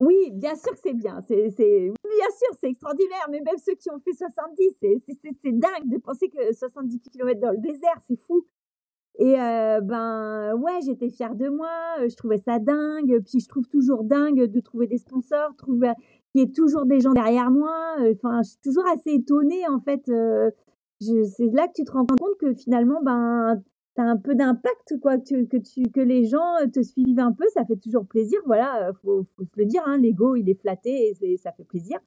[0.00, 1.20] Oui, bien sûr que c'est bien.
[1.26, 3.26] C'est, bien sûr, c'est extraordinaire.
[3.30, 4.96] Mais même ceux qui ont fait 70, c'est,
[5.42, 8.46] c'est dingue de penser que 70 km dans le désert, c'est fou.
[9.18, 11.68] Et ben ouais, j'étais fière de moi,
[12.08, 13.20] je trouvais ça dingue.
[13.24, 15.92] Puis je trouve toujours dingue de trouver des sponsors, trouver
[16.32, 17.96] qu'il y ait toujours des gens derrière moi.
[18.14, 20.02] Enfin, je suis toujours assez étonnée en fait.
[21.00, 23.60] c'est là que tu te rends compte que finalement, ben
[24.00, 27.44] as un peu d'impact quoi, que, que, tu, que les gens te suivent un peu,
[27.52, 28.38] ça fait toujours plaisir.
[28.46, 31.98] Voilà, faut, faut se le dire, hein, l'ego il est flatté et ça fait plaisir.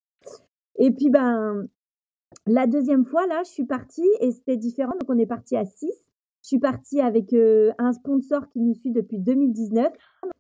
[0.77, 1.67] Et puis ben
[2.47, 4.93] la deuxième fois là, je suis partie et c'était différent.
[4.93, 6.10] Donc on est parti à 6
[6.41, 9.93] je suis partie avec un sponsor qui nous suit depuis 2019.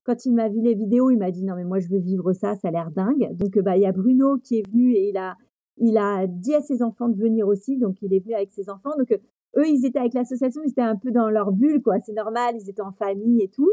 [0.03, 2.33] Quand il m'a vu les vidéos, il m'a dit non mais moi je veux vivre
[2.33, 3.29] ça, ça a l'air dingue.
[3.37, 5.37] Donc bah il y a Bruno qui est venu et il a
[5.77, 8.69] il a dit à ses enfants de venir aussi, donc il est venu avec ses
[8.69, 8.91] enfants.
[8.97, 12.13] Donc eux ils étaient avec l'association, ils étaient un peu dans leur bulle quoi, c'est
[12.13, 13.71] normal, ils étaient en famille et tout.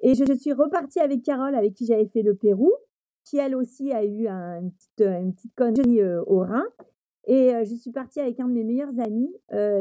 [0.00, 2.72] Et je, suis repartie avec Carole avec qui j'avais fait le Pérou,
[3.24, 6.64] qui elle aussi a eu une petite une petite connerie au rein.
[7.26, 9.34] Et je suis partie avec un de mes meilleurs amis,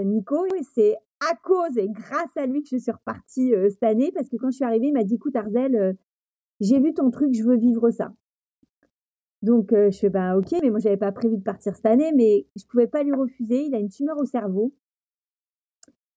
[0.04, 4.30] Nico, c'est à cause et grâce à lui que je suis repartie cette année parce
[4.30, 5.98] que quand je suis arrivée, il m'a dit écoute Arzel,
[6.60, 8.14] j'ai vu ton truc, je veux vivre ça.
[9.42, 12.48] Donc je fais bah ok, mais moi j'avais pas prévu de partir cette année, mais
[12.56, 13.64] je pouvais pas lui refuser.
[13.66, 14.74] Il a une tumeur au cerveau.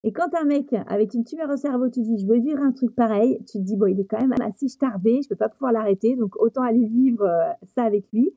[0.03, 2.73] Et quand un mec avec une tumeur au cerveau te dit je veux vivre un
[2.73, 5.51] truc pareil, tu te dis bon il est quand même assez starbé, je peux pas
[5.51, 7.27] pouvoir l'arrêter, donc autant aller vivre
[7.75, 8.35] ça avec lui.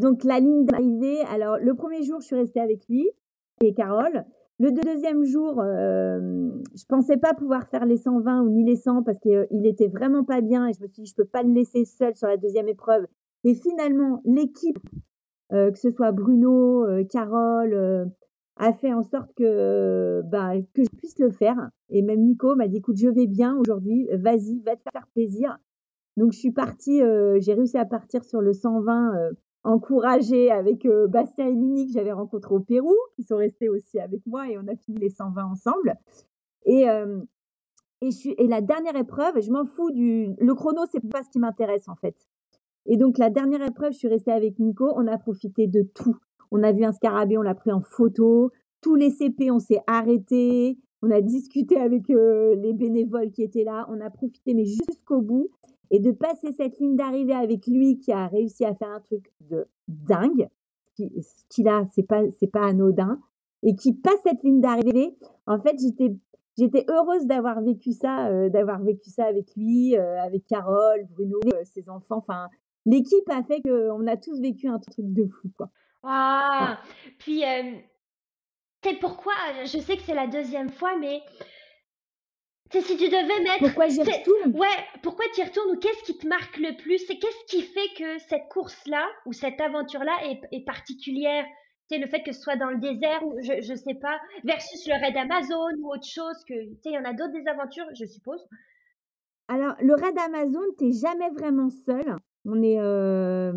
[0.00, 3.08] Donc la ligne d'arrivée, alors le premier jour je suis restée avec lui
[3.62, 4.24] et Carole.
[4.60, 9.04] Le deuxième jour, euh, je pensais pas pouvoir faire les 120 ou ni les 100
[9.04, 11.44] parce qu'il euh, était vraiment pas bien et je me suis dit je peux pas
[11.44, 13.06] le laisser seul sur la deuxième épreuve.
[13.44, 14.80] Et finalement, l'équipe,
[15.52, 18.10] euh, que ce soit Bruno, euh, Carole,
[18.56, 21.70] a fait en sorte que bah, que je puisse le faire.
[21.90, 25.56] Et même Nico m'a dit écoute, je vais bien aujourd'hui, vas-y, va te faire plaisir.
[26.16, 27.00] Donc je suis partie,
[27.38, 29.12] j'ai réussi à partir sur le 120
[29.64, 34.20] encouragée avec Bastien et Nini que j'avais rencontrés au Pérou, qui sont restés aussi avec
[34.26, 35.94] moi et on a fini les 120 ensemble.
[36.64, 36.82] Et,
[38.00, 40.34] et, je et la dernière épreuve, je m'en fous du...
[40.38, 42.16] Le chrono, c'est pas ce qui m'intéresse en fait.
[42.86, 46.16] Et donc la dernière épreuve, je suis restée avec Nico, on a profité de tout.
[46.50, 48.50] On a vu un scarabée, on l'a pris en photo.
[48.80, 50.78] Tous les CP, on s'est arrêté.
[51.02, 53.86] On a discuté avec les bénévoles qui étaient là.
[53.90, 55.50] On a profité, mais jusqu'au bout
[55.90, 59.30] et de passer cette ligne d'arrivée avec lui qui a réussi à faire un truc
[59.40, 60.48] de dingue,
[60.96, 63.20] ce qu'il a, c'est pas, c'est pas anodin,
[63.62, 65.16] et qui passe cette ligne d'arrivée.
[65.46, 66.14] En fait, j'étais,
[66.56, 71.38] j'étais heureuse d'avoir vécu ça, euh, d'avoir vécu ça avec lui, euh, avec Carole, Bruno,
[71.54, 72.18] euh, ses enfants.
[72.18, 72.48] Enfin,
[72.86, 75.70] l'équipe a fait qu'on a tous vécu un truc de fou, quoi.
[76.04, 76.78] Ah,
[77.18, 77.42] puis
[78.84, 79.32] c'est pourquoi,
[79.64, 81.20] je sais que c'est la deuxième fois, mais
[82.70, 83.58] c'est si tu devais mettre.
[83.60, 84.54] Pourquoi j'y retourne?
[84.58, 84.66] Ouais,
[85.02, 86.98] pourquoi tu y retournes ou qu'est-ce qui te marque le plus?
[86.98, 91.44] C'est qu'est-ce qui fait que cette course-là ou cette aventure-là est, est, particulière?
[91.88, 94.86] C'est le fait que ce soit dans le désert ou je, je sais pas, versus
[94.86, 96.54] le raid Amazon ou autre chose que.
[96.54, 98.46] Tu sais, il y en a d'autres des aventures, je suppose.
[99.48, 102.16] Alors, le raid Amazon, t'es jamais vraiment seul.
[102.44, 103.52] On est, euh,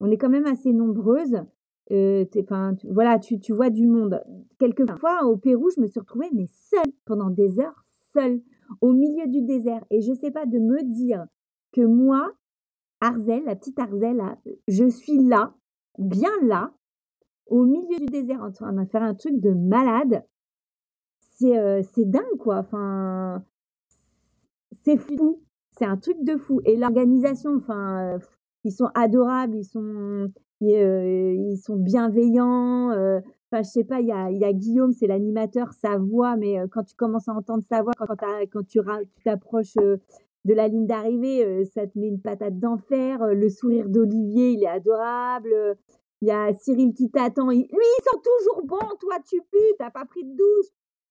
[0.00, 1.40] on est quand même assez nombreuses.
[1.92, 2.40] Euh, tu,
[2.90, 4.20] voilà, tu, tu vois du monde.
[4.58, 7.80] Quelquefois, au Pérou, je me suis retrouvée, mais seule, pendant des heures,
[8.12, 8.40] seule,
[8.80, 9.84] au milieu du désert.
[9.90, 11.26] Et je sais pas, de me dire
[11.72, 12.32] que moi,
[13.00, 14.22] Arzel, la petite Arzel,
[14.68, 15.54] je suis là,
[15.98, 16.72] bien là,
[17.46, 20.24] au milieu du désert, en train de faire un truc de malade.
[21.18, 22.58] C'est euh, dingue, quoi.
[22.58, 23.44] Enfin,
[24.82, 25.42] c'est fou.
[25.78, 26.60] C'est un truc de fou.
[26.64, 28.18] Et l'organisation, enfin,
[28.64, 32.90] ils sont adorables, ils sont, ils sont bienveillants.
[33.50, 36.56] Enfin, je sais pas, il y a, y a Guillaume, c'est l'animateur, sa voix, mais
[36.70, 38.80] quand tu commences à entendre sa voix, quand, tu
[39.24, 43.24] t'approches de la ligne d'arrivée, ça te met une patate d'enfer.
[43.34, 45.76] Le sourire d'Olivier, il est adorable.
[46.22, 47.50] Il y a Cyril qui t'attend.
[47.50, 48.96] Lui, ils sont toujours bons.
[49.00, 50.66] Toi, tu pues, t'as pas pris de douche.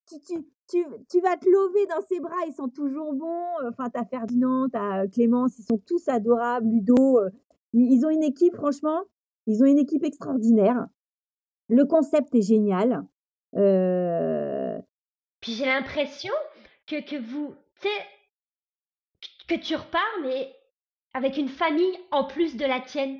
[0.07, 2.35] Tu, tu, tu, tu, vas te lever dans ses bras.
[2.47, 3.67] Ils sont toujours bons.
[3.69, 5.59] Enfin, t'as Ferdinand, t'as Clémence.
[5.59, 6.67] Ils sont tous adorables.
[6.67, 7.19] Ludo.
[7.73, 9.01] Ils ont une équipe, franchement,
[9.47, 10.87] ils ont une équipe extraordinaire.
[11.69, 13.05] Le concept est génial.
[13.55, 14.77] Euh...
[15.41, 16.33] Puis j'ai l'impression
[16.87, 18.05] que, que vous, tu sais,
[19.47, 20.53] que tu repars, mais
[21.13, 23.19] avec une famille en plus de la tienne.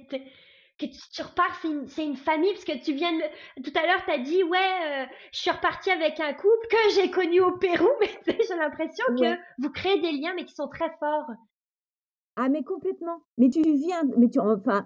[0.78, 1.70] Que tu, repars, c'est
[2.04, 3.64] une, une, famille, parce que tu viens de...
[3.64, 6.94] Tout à l'heure, tu as dit, ouais, euh, je suis repartie avec un couple que
[6.96, 10.68] j'ai connu au Pérou, mais j'ai l'impression que vous créez des liens, mais qui sont
[10.68, 11.30] très forts.
[12.36, 13.22] Ah, mais complètement.
[13.38, 14.86] Mais tu viens, mais tu, enfin,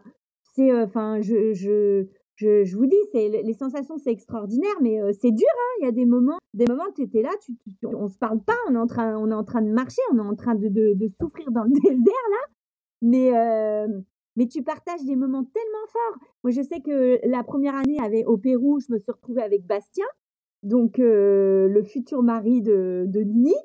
[0.53, 2.05] c'est, euh, enfin, je, je,
[2.39, 5.47] je, vous dis, c'est les sensations, c'est extraordinaire, mais euh, c'est dur.
[5.47, 5.77] Hein.
[5.81, 8.41] Il y a des moments, des moments, tu étais là, tu, tu, on se parle
[8.41, 10.55] pas, on est en train, on est en train de marcher, on est en train
[10.55, 10.69] de,
[11.19, 11.97] souffrir dans le désert
[12.31, 12.53] là,
[13.01, 13.87] mais euh,
[14.35, 16.19] mais tu partages des moments tellement forts.
[16.43, 19.65] Moi, je sais que la première année avait, au Pérou, je me suis retrouvée avec
[19.65, 20.05] Bastien,
[20.63, 23.55] donc le futur mari de, de Nini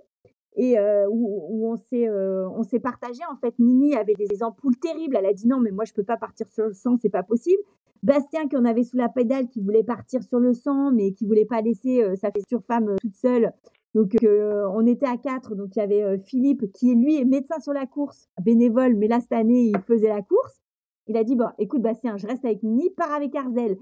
[0.56, 0.76] et
[1.08, 5.32] où, on s'est on s'est partagé en fait Nini avait des, ampoules terribles elle a
[5.32, 7.60] dit non mais moi je peux pas partir sur le sang c'est pas possible
[8.04, 11.24] Bastien qui en avait sous la pédale qui voulait partir sur le sang mais qui
[11.24, 13.50] voulait pas laisser sa future femme toute seule.
[13.94, 15.54] Donc on était à quatre.
[15.54, 19.20] Donc il y avait Philippe qui lui est médecin sur la course bénévole mais là
[19.20, 20.60] cette année il faisait la course.
[21.06, 23.78] Il a dit bon écoute Bastien je reste avec Nini pars avec Arzel.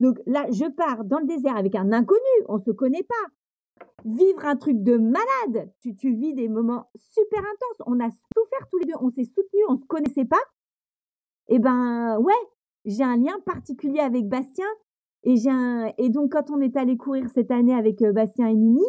[0.00, 2.20] Donc là je pars dans le désert avec un inconnu.
[2.48, 3.84] On se connaît pas.
[4.06, 5.70] Vivre un truc de malade.
[5.80, 7.82] Tu, vis des moments super intenses.
[7.86, 10.40] On a souffert tous les deux, on s'est soutenus, on se connaissait pas.
[11.48, 12.32] Eh ben ouais,
[12.86, 14.66] j'ai un lien particulier avec Bastien.
[15.24, 15.92] Et, j'ai un...
[15.98, 18.84] et donc quand on est allé courir cette année avec euh, Bastien et Nini,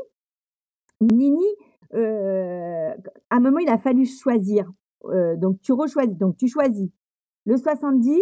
[1.01, 1.45] Nini,
[1.93, 2.91] euh,
[3.29, 4.71] à un moment il a fallu choisir.
[5.05, 5.73] Euh, donc tu
[6.11, 6.89] donc tu choisis
[7.45, 8.21] le 70,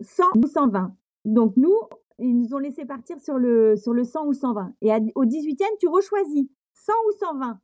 [0.00, 0.96] 100 ou 120.
[1.24, 1.76] Donc nous,
[2.18, 4.74] ils nous ont laissé partir sur le, sur le 100 ou 120.
[4.82, 7.60] Et au 18e, tu rechoisis 100 ou 120.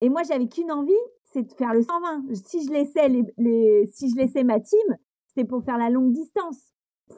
[0.00, 0.92] Et moi, j'avais qu'une envie,
[1.24, 2.34] c'est de faire le 120.
[2.34, 3.08] Si je laissais,
[3.38, 4.96] les si je laissais ma team,
[5.34, 6.72] c'était pour faire la longue distance.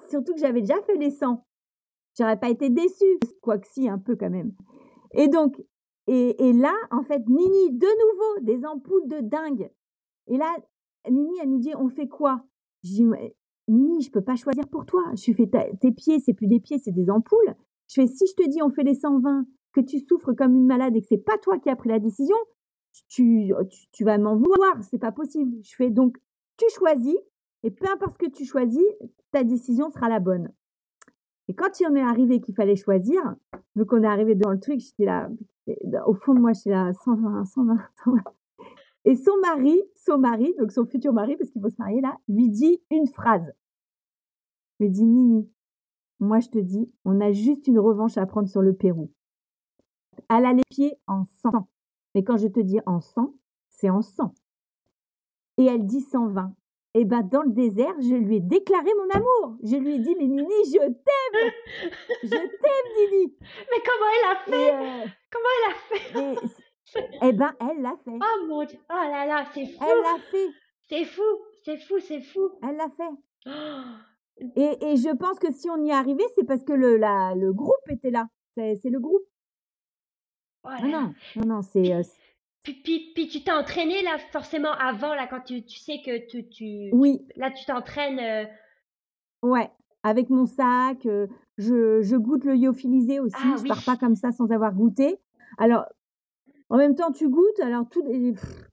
[0.08, 1.44] Surtout que j'avais déjà fait les 100.
[2.18, 3.18] J'aurais pas été déçue.
[3.40, 4.52] Quoique si, un peu quand même.
[5.12, 5.60] Et donc,
[6.06, 9.70] et, et là, en fait, Nini, de nouveau, des ampoules de dingue.
[10.26, 10.54] Et là,
[11.10, 12.44] Nini, elle nous dit, on fait quoi?
[13.68, 15.02] Nini, je peux pas choisir pour toi.
[15.14, 15.48] Je fais
[15.80, 17.54] tes pieds, c'est plus des pieds, c'est des ampoules.
[17.88, 20.66] Je fais si je te dis on fait les 120, que tu souffres comme une
[20.66, 22.36] malade et que c'est pas toi qui as pris la décision,
[23.08, 23.52] tu,
[23.92, 25.56] tu, vas m'en vouloir, c'est pas possible.
[25.62, 26.16] Je fais donc
[26.56, 27.16] tu choisis
[27.64, 28.84] et peu importe ce que tu choisis,
[29.32, 30.52] ta décision sera la bonne.
[31.48, 33.20] Et quand il en est arrivé qu'il fallait choisir,
[33.74, 35.30] vu qu'on est arrivé dans le truc, j'étais là,
[36.06, 38.22] au fond de moi, j'étais là 120, 120, 120.
[39.06, 42.16] Et son mari, son mari, donc son futur mari, parce qu'il faut se marier là,
[42.28, 43.52] lui dit une phrase.
[44.78, 45.50] Lui dit Nini,
[46.20, 49.10] moi je te dis, on a juste une revanche à prendre sur le Pérou.
[50.28, 51.68] Elle a les pieds en sang.
[52.14, 53.34] Mais quand je te dis en sang,
[53.70, 54.34] c'est en sang.
[55.56, 56.54] Et elle dit 120.
[56.96, 59.58] Et eh ben dans le désert, je lui ai déclaré mon amour.
[59.64, 61.52] Je lui ai dit mais Nini, je t'aime,
[62.22, 63.34] je t'aime Nini.
[63.40, 64.74] Mais comment elle a fait?
[64.74, 66.56] euh, Comment elle a fait?
[67.22, 68.12] eh ben, elle l'a fait.
[68.12, 69.84] Oh mon dieu, oh là là, c'est fou.
[69.84, 70.48] Elle l'a fait.
[70.88, 71.22] C'est fou,
[71.64, 72.50] c'est fou, c'est fou.
[72.62, 74.52] Elle l'a fait.
[74.54, 77.34] Et, et, je pense que si on y est arrivé, c'est parce que le, la,
[77.34, 78.28] le groupe était là.
[78.56, 79.24] C'est le groupe.
[80.64, 81.92] Oh non, non, non, c'est.
[82.64, 86.26] Puis, puis, puis, tu t'es entraîné là, forcément, avant, là, quand tu, tu sais que
[86.26, 86.48] tu.
[86.48, 87.20] tu oui.
[87.36, 88.18] Là, tu t'entraînes.
[88.18, 88.44] Euh
[89.42, 89.70] ouais.
[90.02, 91.04] avec mon sac.
[91.06, 91.26] euh,
[91.58, 93.36] je, je goûte le lyophilisé aussi.
[93.38, 93.68] Ah je oui.
[93.68, 95.18] pars pas comme ça sans avoir goûté.
[95.58, 95.84] Alors,
[96.70, 97.60] en même temps, tu goûtes.
[97.62, 98.68] Alors, tout, pff,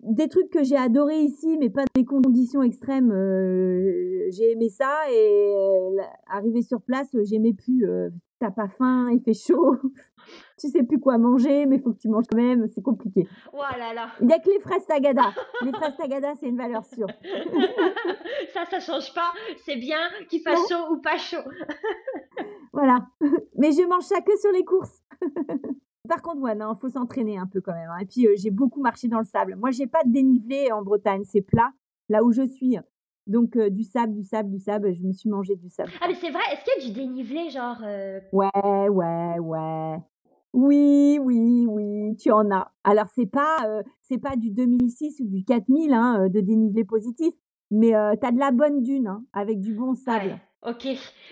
[0.00, 3.12] des trucs que j'ai adoré ici, mais pas dans des conditions extrêmes.
[3.12, 7.86] euh, j'ai aimé ça et euh, arrivé sur place, j'aimais plus.
[7.88, 8.08] euh,
[8.38, 9.76] T'as pas faim, il fait chaud,
[10.58, 13.28] tu sais plus quoi manger, mais il faut que tu manges quand même, c'est compliqué.
[13.52, 14.08] Oh là là.
[14.20, 15.32] Il y a que les fraises tagada.
[15.62, 17.08] Les fraises tagada, c'est une valeur sûre.
[18.54, 19.32] ça, ça change pas.
[19.64, 19.98] C'est bien
[20.28, 21.36] qu'il fasse chaud ou pas chaud.
[22.72, 23.06] Voilà.
[23.56, 25.02] Mais je mange ça que sur les courses.
[26.06, 27.88] Par contre, ouais, non, faut s'entraîner un peu quand même.
[27.90, 27.98] hein.
[28.02, 29.56] Et puis, euh, j'ai beaucoup marché dans le sable.
[29.56, 31.70] Moi, j'ai pas de dénivelé en Bretagne, c'est plat,
[32.10, 32.76] là où je suis.
[33.26, 34.92] Donc, euh, du sable, du sable, du sable.
[34.94, 35.90] Je me suis mangé du sable.
[36.02, 36.42] Ah mais c'est vrai.
[36.52, 39.96] Est-ce qu'il y a du dénivelé genre euh, Ouais, ouais, ouais.
[40.56, 42.72] Oui, oui, oui, tu en as.
[42.82, 46.82] Alors, c'est pas, euh, c'est pas du 2006 ou du 4000 hein, euh, de dénivelé
[46.84, 47.34] positif,
[47.70, 50.26] mais tu as de la bonne dune hein, avec du bon sable.
[50.64, 50.70] Ouais.
[50.70, 50.88] Ok.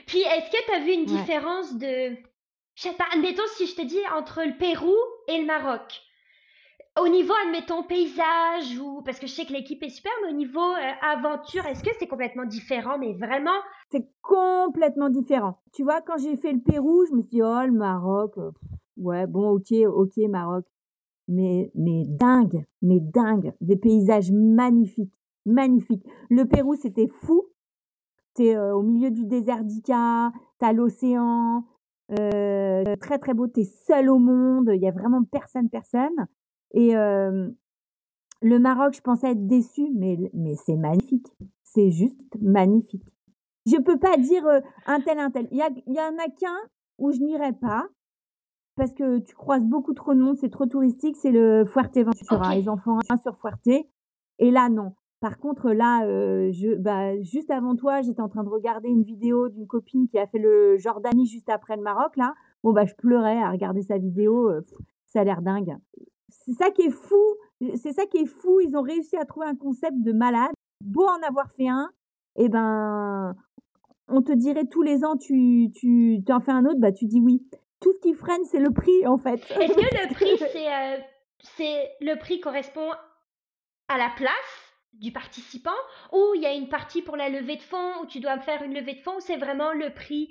[0.07, 1.19] Puis est-ce que tu as vu une Ouais.
[1.21, 2.17] différence de
[2.77, 4.93] je sais pas, admettons si je te dis entre le Pérou
[5.29, 6.03] et le Maroc.
[7.01, 10.37] Au niveau, admettons, paysage ou parce que je sais que l'équipe est super, mais au
[10.37, 13.59] niveau euh, aventure, est-ce que c'est complètement différent, mais vraiment?
[13.91, 15.59] C'est complètement différent.
[15.73, 18.51] Tu vois, quand j'ai fait le Pérou, je me suis dit, oh, le Maroc, euh,
[18.97, 20.65] ouais, bon, ok, ok, Maroc.
[21.27, 23.55] Mais, mais dingue, mais dingue.
[23.61, 25.15] Des paysages magnifiques,
[25.47, 26.05] magnifiques.
[26.29, 27.45] Le Pérou, c'était fou.
[28.35, 31.65] T'es euh, au milieu du désert d'Ica, t'as l'océan,
[32.19, 36.27] euh, très très beau, t'es seul au monde, il y a vraiment personne, personne.
[36.73, 37.49] Et euh,
[38.43, 41.29] le Maroc, je pensais être déçue, mais, mais c'est magnifique.
[41.63, 43.07] C'est juste magnifique.
[43.67, 45.49] Je peux pas dire euh, un tel, un tel.
[45.51, 46.59] Il y, a, y en a qu'un
[46.99, 47.89] où je n'irai pas
[48.77, 52.49] parce que tu croises beaucoup trop de monde, c'est trop touristique, c'est le Fuerteventura.
[52.51, 52.57] Ok.
[52.59, 53.69] Ils en font un sur Fuerte.
[54.39, 54.95] Et là, non.
[55.21, 59.05] Par contre, là, euh, je, bah, juste avant toi, j'étais en train de regarder une
[59.05, 62.35] vidéo d'une copine qui a fait le Jordanie juste après le Maroc, là.
[62.63, 64.51] Bon, bah, je pleurais à regarder sa vidéo.
[64.51, 65.77] euh, pff, ça a l'air dingue.
[66.29, 67.23] C'est ça qui est fou.
[67.77, 68.61] C'est ça qui est fou.
[68.61, 70.51] Ils ont réussi à trouver un concept de malade.
[70.83, 71.89] Beau en avoir fait un,
[72.37, 73.35] eh ben,
[74.09, 77.07] on te dirait tous les ans, tu, tu, tu en fais un autre, bah, tu
[77.07, 77.47] dis oui.
[77.81, 79.41] Tout ce qui freine, c'est le prix, en fait.
[79.51, 80.99] Est-ce que le prix, c'est, euh,
[81.41, 82.91] c'est le prix correspond
[83.89, 85.71] à la place du participant
[86.13, 88.63] ou il y a une partie pour la levée de fonds où tu dois faire
[88.63, 90.29] une levée de fonds ou c'est vraiment le prix,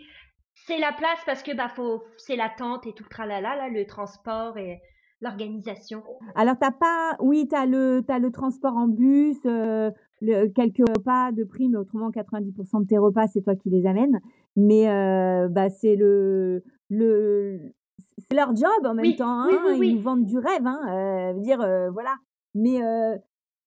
[0.54, 3.86] c'est la place parce que bah faut, c'est l'attente et tout le tralala là, le
[3.86, 4.82] transport et
[5.24, 6.04] l'organisation.
[6.36, 9.90] Alors, t'as pas, oui, t'as le, t'as le transport en bus, euh,
[10.22, 13.86] le, quelques repas de prix, mais autrement, 90% de tes repas, c'est toi qui les
[13.88, 14.20] amènes.
[14.56, 16.64] Mais, euh, bah, c'est le,
[16.94, 17.74] le,
[18.18, 19.48] c'est leur job en même Oui, temps, hein.
[19.50, 19.88] oui, oui, oui.
[19.90, 20.82] Ils nous vendent du rêve, hein.
[20.90, 22.16] Euh, dire, euh, voilà.
[22.56, 23.16] Mais, euh,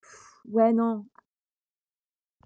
[0.00, 1.04] pff, ouais, non.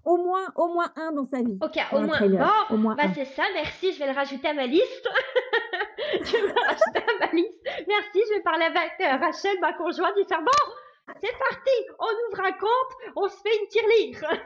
[0.03, 1.59] Au moins, au moins un dans sa vie.
[1.61, 2.19] Ok, au moins.
[2.19, 5.07] Bon, Au moins bah c'est ça, merci, je vais le rajouter à ma liste.
[6.23, 7.61] je vais le rajouter à ma liste.
[7.87, 10.73] Merci, je vais parler avec Rachel, ma conjointe, et faire bon,
[11.19, 14.39] c'est parti, on ouvre un compte, on se fait une tirelire.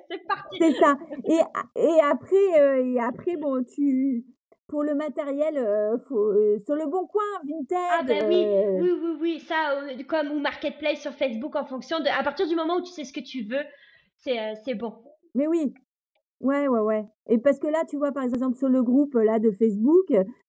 [0.10, 0.58] c'est parti.
[0.58, 0.96] C'est ça.
[1.26, 1.40] Et,
[1.80, 4.24] et après, euh, et après, bon, tu,
[4.72, 7.76] pour le matériel, euh, faut, euh, sur le bon coin, Vinted.
[7.90, 12.00] Ah ben oui, euh, oui, oui, oui, ça, comme ou Marketplace sur Facebook, en fonction
[12.00, 13.60] de, à partir du moment où tu sais ce que tu veux,
[14.16, 14.94] c'est bon.
[15.34, 15.74] Mais oui.
[16.40, 17.04] Ouais, ouais, ouais.
[17.28, 20.06] Et parce que là, tu vois, par exemple, sur le groupe là de Facebook,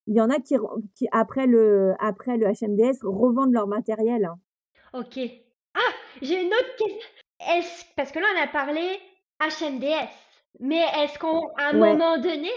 [0.08, 0.56] il y en a qui,
[0.96, 4.30] qui après le, après le HMDS, revendent leur matériel.
[4.94, 5.20] Ok.
[5.76, 5.80] Ah,
[6.22, 7.10] j'ai une autre question.
[7.58, 8.84] Est-ce, parce que là, on a parlé
[9.42, 10.08] HMDS,
[10.62, 11.90] mais est-ce qu'on, à un Ouais.
[11.94, 12.52] moment donné,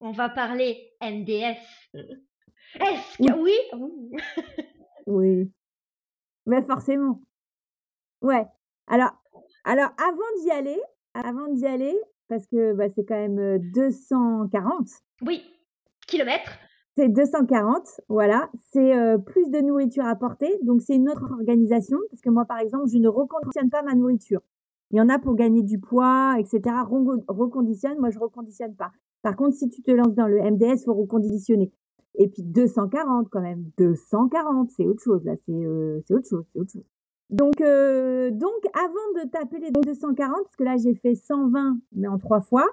[0.00, 1.58] on va parler MDS
[2.74, 3.54] Est-ce que, oui?
[5.06, 5.50] Oui.
[6.46, 7.20] Mais forcément.
[8.22, 8.46] Ouais.
[8.86, 9.10] Alors,
[9.64, 10.80] alors avant d'y aller,
[11.14, 11.98] avant d'y aller,
[12.28, 14.88] parce que bah, c'est quand même euh, 240.
[15.22, 15.42] Oui.
[16.06, 16.58] Kilomètres.
[16.96, 18.50] C'est 240, voilà.
[18.72, 20.58] C'est euh, plus de nourriture à porter.
[20.62, 21.98] Donc, c'est une autre organisation.
[22.10, 24.40] Parce que moi, par exemple, je ne reconditionne pas ma nourriture.
[24.90, 26.60] Il y en a pour gagner du poids, etc.
[27.28, 27.98] Reconditionne.
[27.98, 28.90] Moi, je reconditionne pas.
[29.22, 31.72] Par contre, si tu te lances dans le MDS, faut reconditionner.
[32.16, 33.64] Et puis 240 quand même.
[33.78, 35.24] 240, c'est autre chose.
[35.24, 36.46] Là, c'est euh, autre chose.
[36.52, 36.84] C'est autre chose.
[37.30, 42.08] Donc, euh, donc, avant de taper les 240, parce que là, j'ai fait 120, mais
[42.08, 42.66] en trois fois.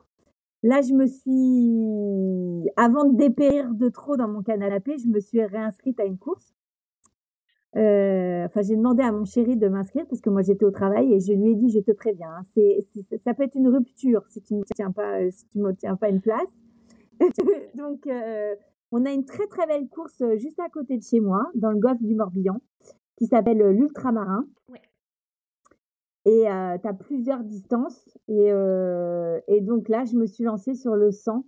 [0.64, 5.43] Là, je me suis, avant de dépérir de trop dans mon canapé, je me suis
[5.43, 6.52] réinscrite à une course.
[7.76, 11.13] Euh, enfin, j'ai demandé à mon chéri de m'inscrire parce que moi j'étais au travail
[11.13, 13.68] et je lui ai dit je te préviens, hein, c'est, c'est- ça peut être une
[13.68, 16.49] rupture si tu ne tiens pas, euh, si tu tiens pas une place.
[17.76, 18.55] Donc, euh,
[18.91, 21.78] on a une très très belle course juste à côté de chez moi, dans le
[21.78, 22.61] golfe du Morbihan,
[23.18, 24.45] qui s'appelle l'Ultramarin.
[24.70, 24.82] Ouais.
[26.26, 28.18] Et tu as plusieurs distances.
[28.30, 28.47] Et,
[29.47, 31.43] et donc là, je me suis lancée sur le 100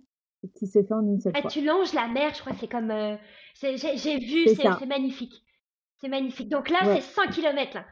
[0.54, 1.50] qui se fait en une seule ah, fois.
[1.50, 2.92] Tu longes la mer, je crois, c'est comme.
[3.54, 5.44] J'ai vu, c'est magnifique.
[6.00, 6.48] C'est magnifique.
[6.48, 7.84] Donc là, c'est 100 km là.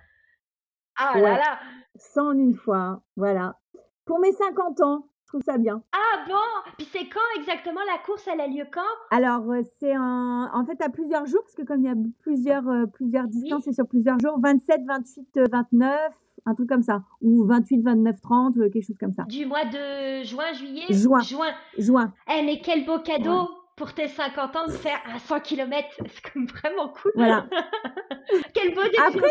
[0.97, 1.59] Ah là là
[1.97, 3.59] 100 en une fois, hein, voilà.
[4.05, 5.83] Pour mes 50 ans, je trouve ça bien.
[5.93, 6.71] Ah bon?
[6.79, 8.81] Puis c'est quand exactement la course Elle a lieu quand?
[9.11, 9.45] Alors,
[9.79, 12.87] c'est en, en fait à plusieurs jours, parce que comme il y a plusieurs, euh,
[12.87, 16.13] plusieurs distances et sur plusieurs jours, 27, 28, 29,
[16.47, 17.03] un truc comme ça.
[17.21, 19.25] Ou 28, 29, 30, quelque chose comme ça.
[19.25, 20.87] Du mois de juin, juillet?
[20.89, 21.21] Juin.
[21.21, 21.53] Juin.
[21.77, 22.15] Juin.
[22.33, 23.49] Eh, mais quel beau cadeau
[23.79, 25.89] pour tes 50 ans de faire un 100 km.
[26.09, 27.13] C'est comme vraiment cool.
[27.15, 27.47] Voilà.
[28.53, 28.99] Quel beau défi.
[28.99, 29.29] Après,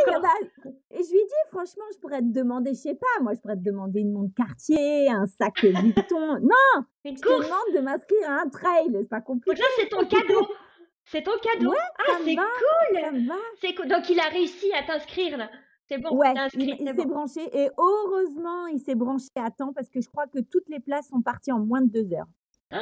[0.89, 3.57] et je lui dis, franchement, je pourrais te demander, je sais pas, moi, je pourrais
[3.57, 6.39] te demander une montre quartier, un sac Vuitton.
[6.41, 6.83] non!
[7.05, 7.37] Une je course.
[7.37, 9.51] te demande de m'inscrire à un trail, c'est pas compliqué.
[9.51, 10.47] Donc là, c'est ton cadeau.
[11.05, 11.69] C'est ton cadeau.
[11.69, 13.01] Ouais, ah, c'est cool.
[13.01, 13.35] Ça me va.
[13.61, 13.87] C'est cool.
[13.87, 15.49] Donc, il a réussi à t'inscrire, là.
[15.87, 16.17] C'est bon.
[16.17, 20.09] Ouais, inscrit, il, s'est branché et heureusement, il s'est branché à temps parce que je
[20.09, 22.27] crois que toutes les places sont parties en moins de deux heures.
[22.73, 22.77] Oh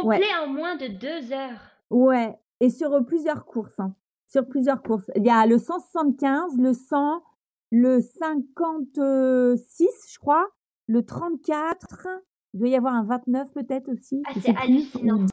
[0.00, 1.60] Complet en moins de deux heures.
[1.90, 3.78] Ouais, et sur plusieurs courses.
[3.78, 3.94] Hein.
[4.26, 5.10] Sur plusieurs courses.
[5.16, 7.22] Il y a le 175, le 100,
[7.70, 10.46] le 56, je crois,
[10.86, 12.08] le 34.
[12.54, 14.22] Il doit y avoir un 29 peut-être aussi.
[14.26, 15.26] Ah, c'est hallucinant.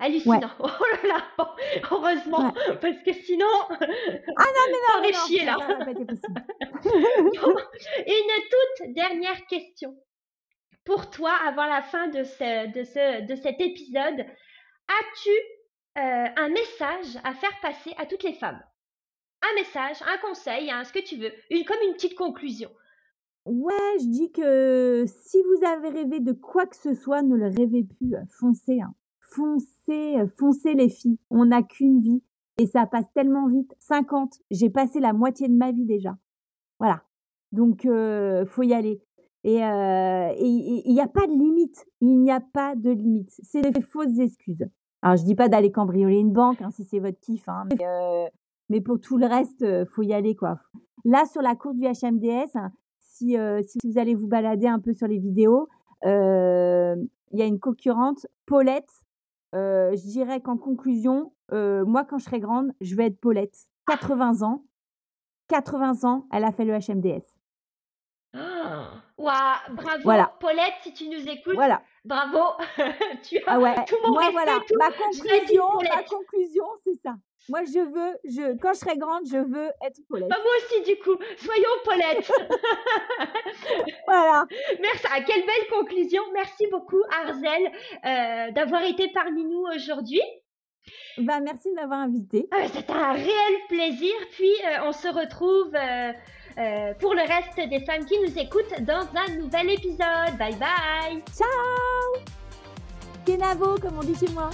[0.00, 0.40] Hallucinant.
[0.60, 0.68] Oh
[1.02, 1.22] là là,
[1.90, 3.46] heureusement, parce que sinon.
[3.70, 5.56] Ah non, mais non, non, chier, là.
[8.06, 9.96] Une toute dernière question
[10.88, 14.20] pour toi avant la fin de, ce, de, ce, de cet épisode.
[14.88, 15.30] As-tu
[15.98, 18.58] euh, un message à faire passer à toutes les femmes?
[19.42, 21.30] Un message, un conseil, ce que tu veux,
[21.64, 22.70] comme une petite conclusion.
[23.44, 27.48] Ouais, je dis que si vous avez rêvé de quoi que ce soit, ne le
[27.48, 28.16] rêvez plus.
[28.40, 28.94] Foncez, hein.
[29.20, 31.18] foncez, foncez les filles.
[31.28, 32.22] On n'a qu'une vie
[32.58, 33.74] et ça passe tellement vite.
[33.80, 36.16] 50, j'ai passé la moitié de ma vie déjà.
[36.78, 37.02] Voilà.
[37.52, 39.02] Donc, euh, faut y aller.
[39.44, 41.86] Et il n'y a pas de limite.
[42.00, 43.30] Il n'y a pas de limite.
[43.42, 44.66] C'est des fausses excuses.
[45.02, 47.48] Alors, je dis pas d'aller cambrioler une banque, hein, si c'est votre kiff.
[47.48, 47.68] Hein,
[48.68, 50.56] mais, pour tout le reste, faut y aller, quoi.
[51.04, 54.92] Là, sur la course du HMDS, hein, si, si vous allez vous balader un peu
[54.92, 55.68] sur les vidéos,
[56.04, 58.90] il y a une concurrente, Paulette.
[59.52, 63.56] je dirais qu'en conclusion, moi, quand je serai grande, je vais être Paulette.
[63.86, 64.64] 80 ans.
[65.48, 67.24] 80 ans, elle a fait le HMDS.
[69.18, 71.54] Waouh, bravo Paulette, si tu nous écoutes.
[71.54, 71.82] Voilà.
[72.04, 72.38] Bravo.
[73.24, 73.74] tu as ah ouais.
[73.86, 74.60] tout mon Moi, respect, voilà.
[74.66, 74.74] tout.
[74.78, 77.14] Ma conclusion, ma conclusion, c'est ça.
[77.48, 80.28] Moi, je veux, je, quand je serai grande, je veux être Paulette.
[80.28, 81.16] Bah, moi aussi, du coup.
[81.38, 82.30] Soyons Paulette.
[84.06, 84.46] voilà.
[84.80, 85.06] Merci.
[85.10, 86.22] Ah, quelle belle conclusion.
[86.34, 87.72] Merci beaucoup, Arzel,
[88.04, 90.22] euh, d'avoir été parmi nous aujourd'hui.
[91.16, 92.48] Bah, merci de m'avoir invité.
[92.52, 94.14] Ah, C'était un réel plaisir.
[94.30, 95.74] Puis, euh, on se retrouve.
[96.58, 100.36] Euh, pour le reste des femmes qui nous écoutent dans un nouvel épisode.
[100.38, 102.22] Bye bye Ciao
[103.24, 104.50] Kenavo, comme on dit chez moi.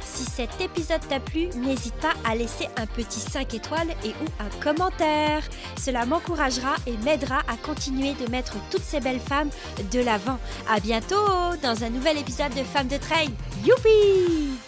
[0.00, 4.26] Si cet épisode t'a plu, n'hésite pas à laisser un petit 5 étoiles et ou
[4.40, 5.42] un commentaire.
[5.78, 9.50] Cela m'encouragera et m'aidera à continuer de mettre toutes ces belles femmes
[9.92, 10.38] de l'avant.
[10.68, 13.30] À bientôt dans un nouvel épisode de Femmes de Trail.
[13.64, 14.58] Youpi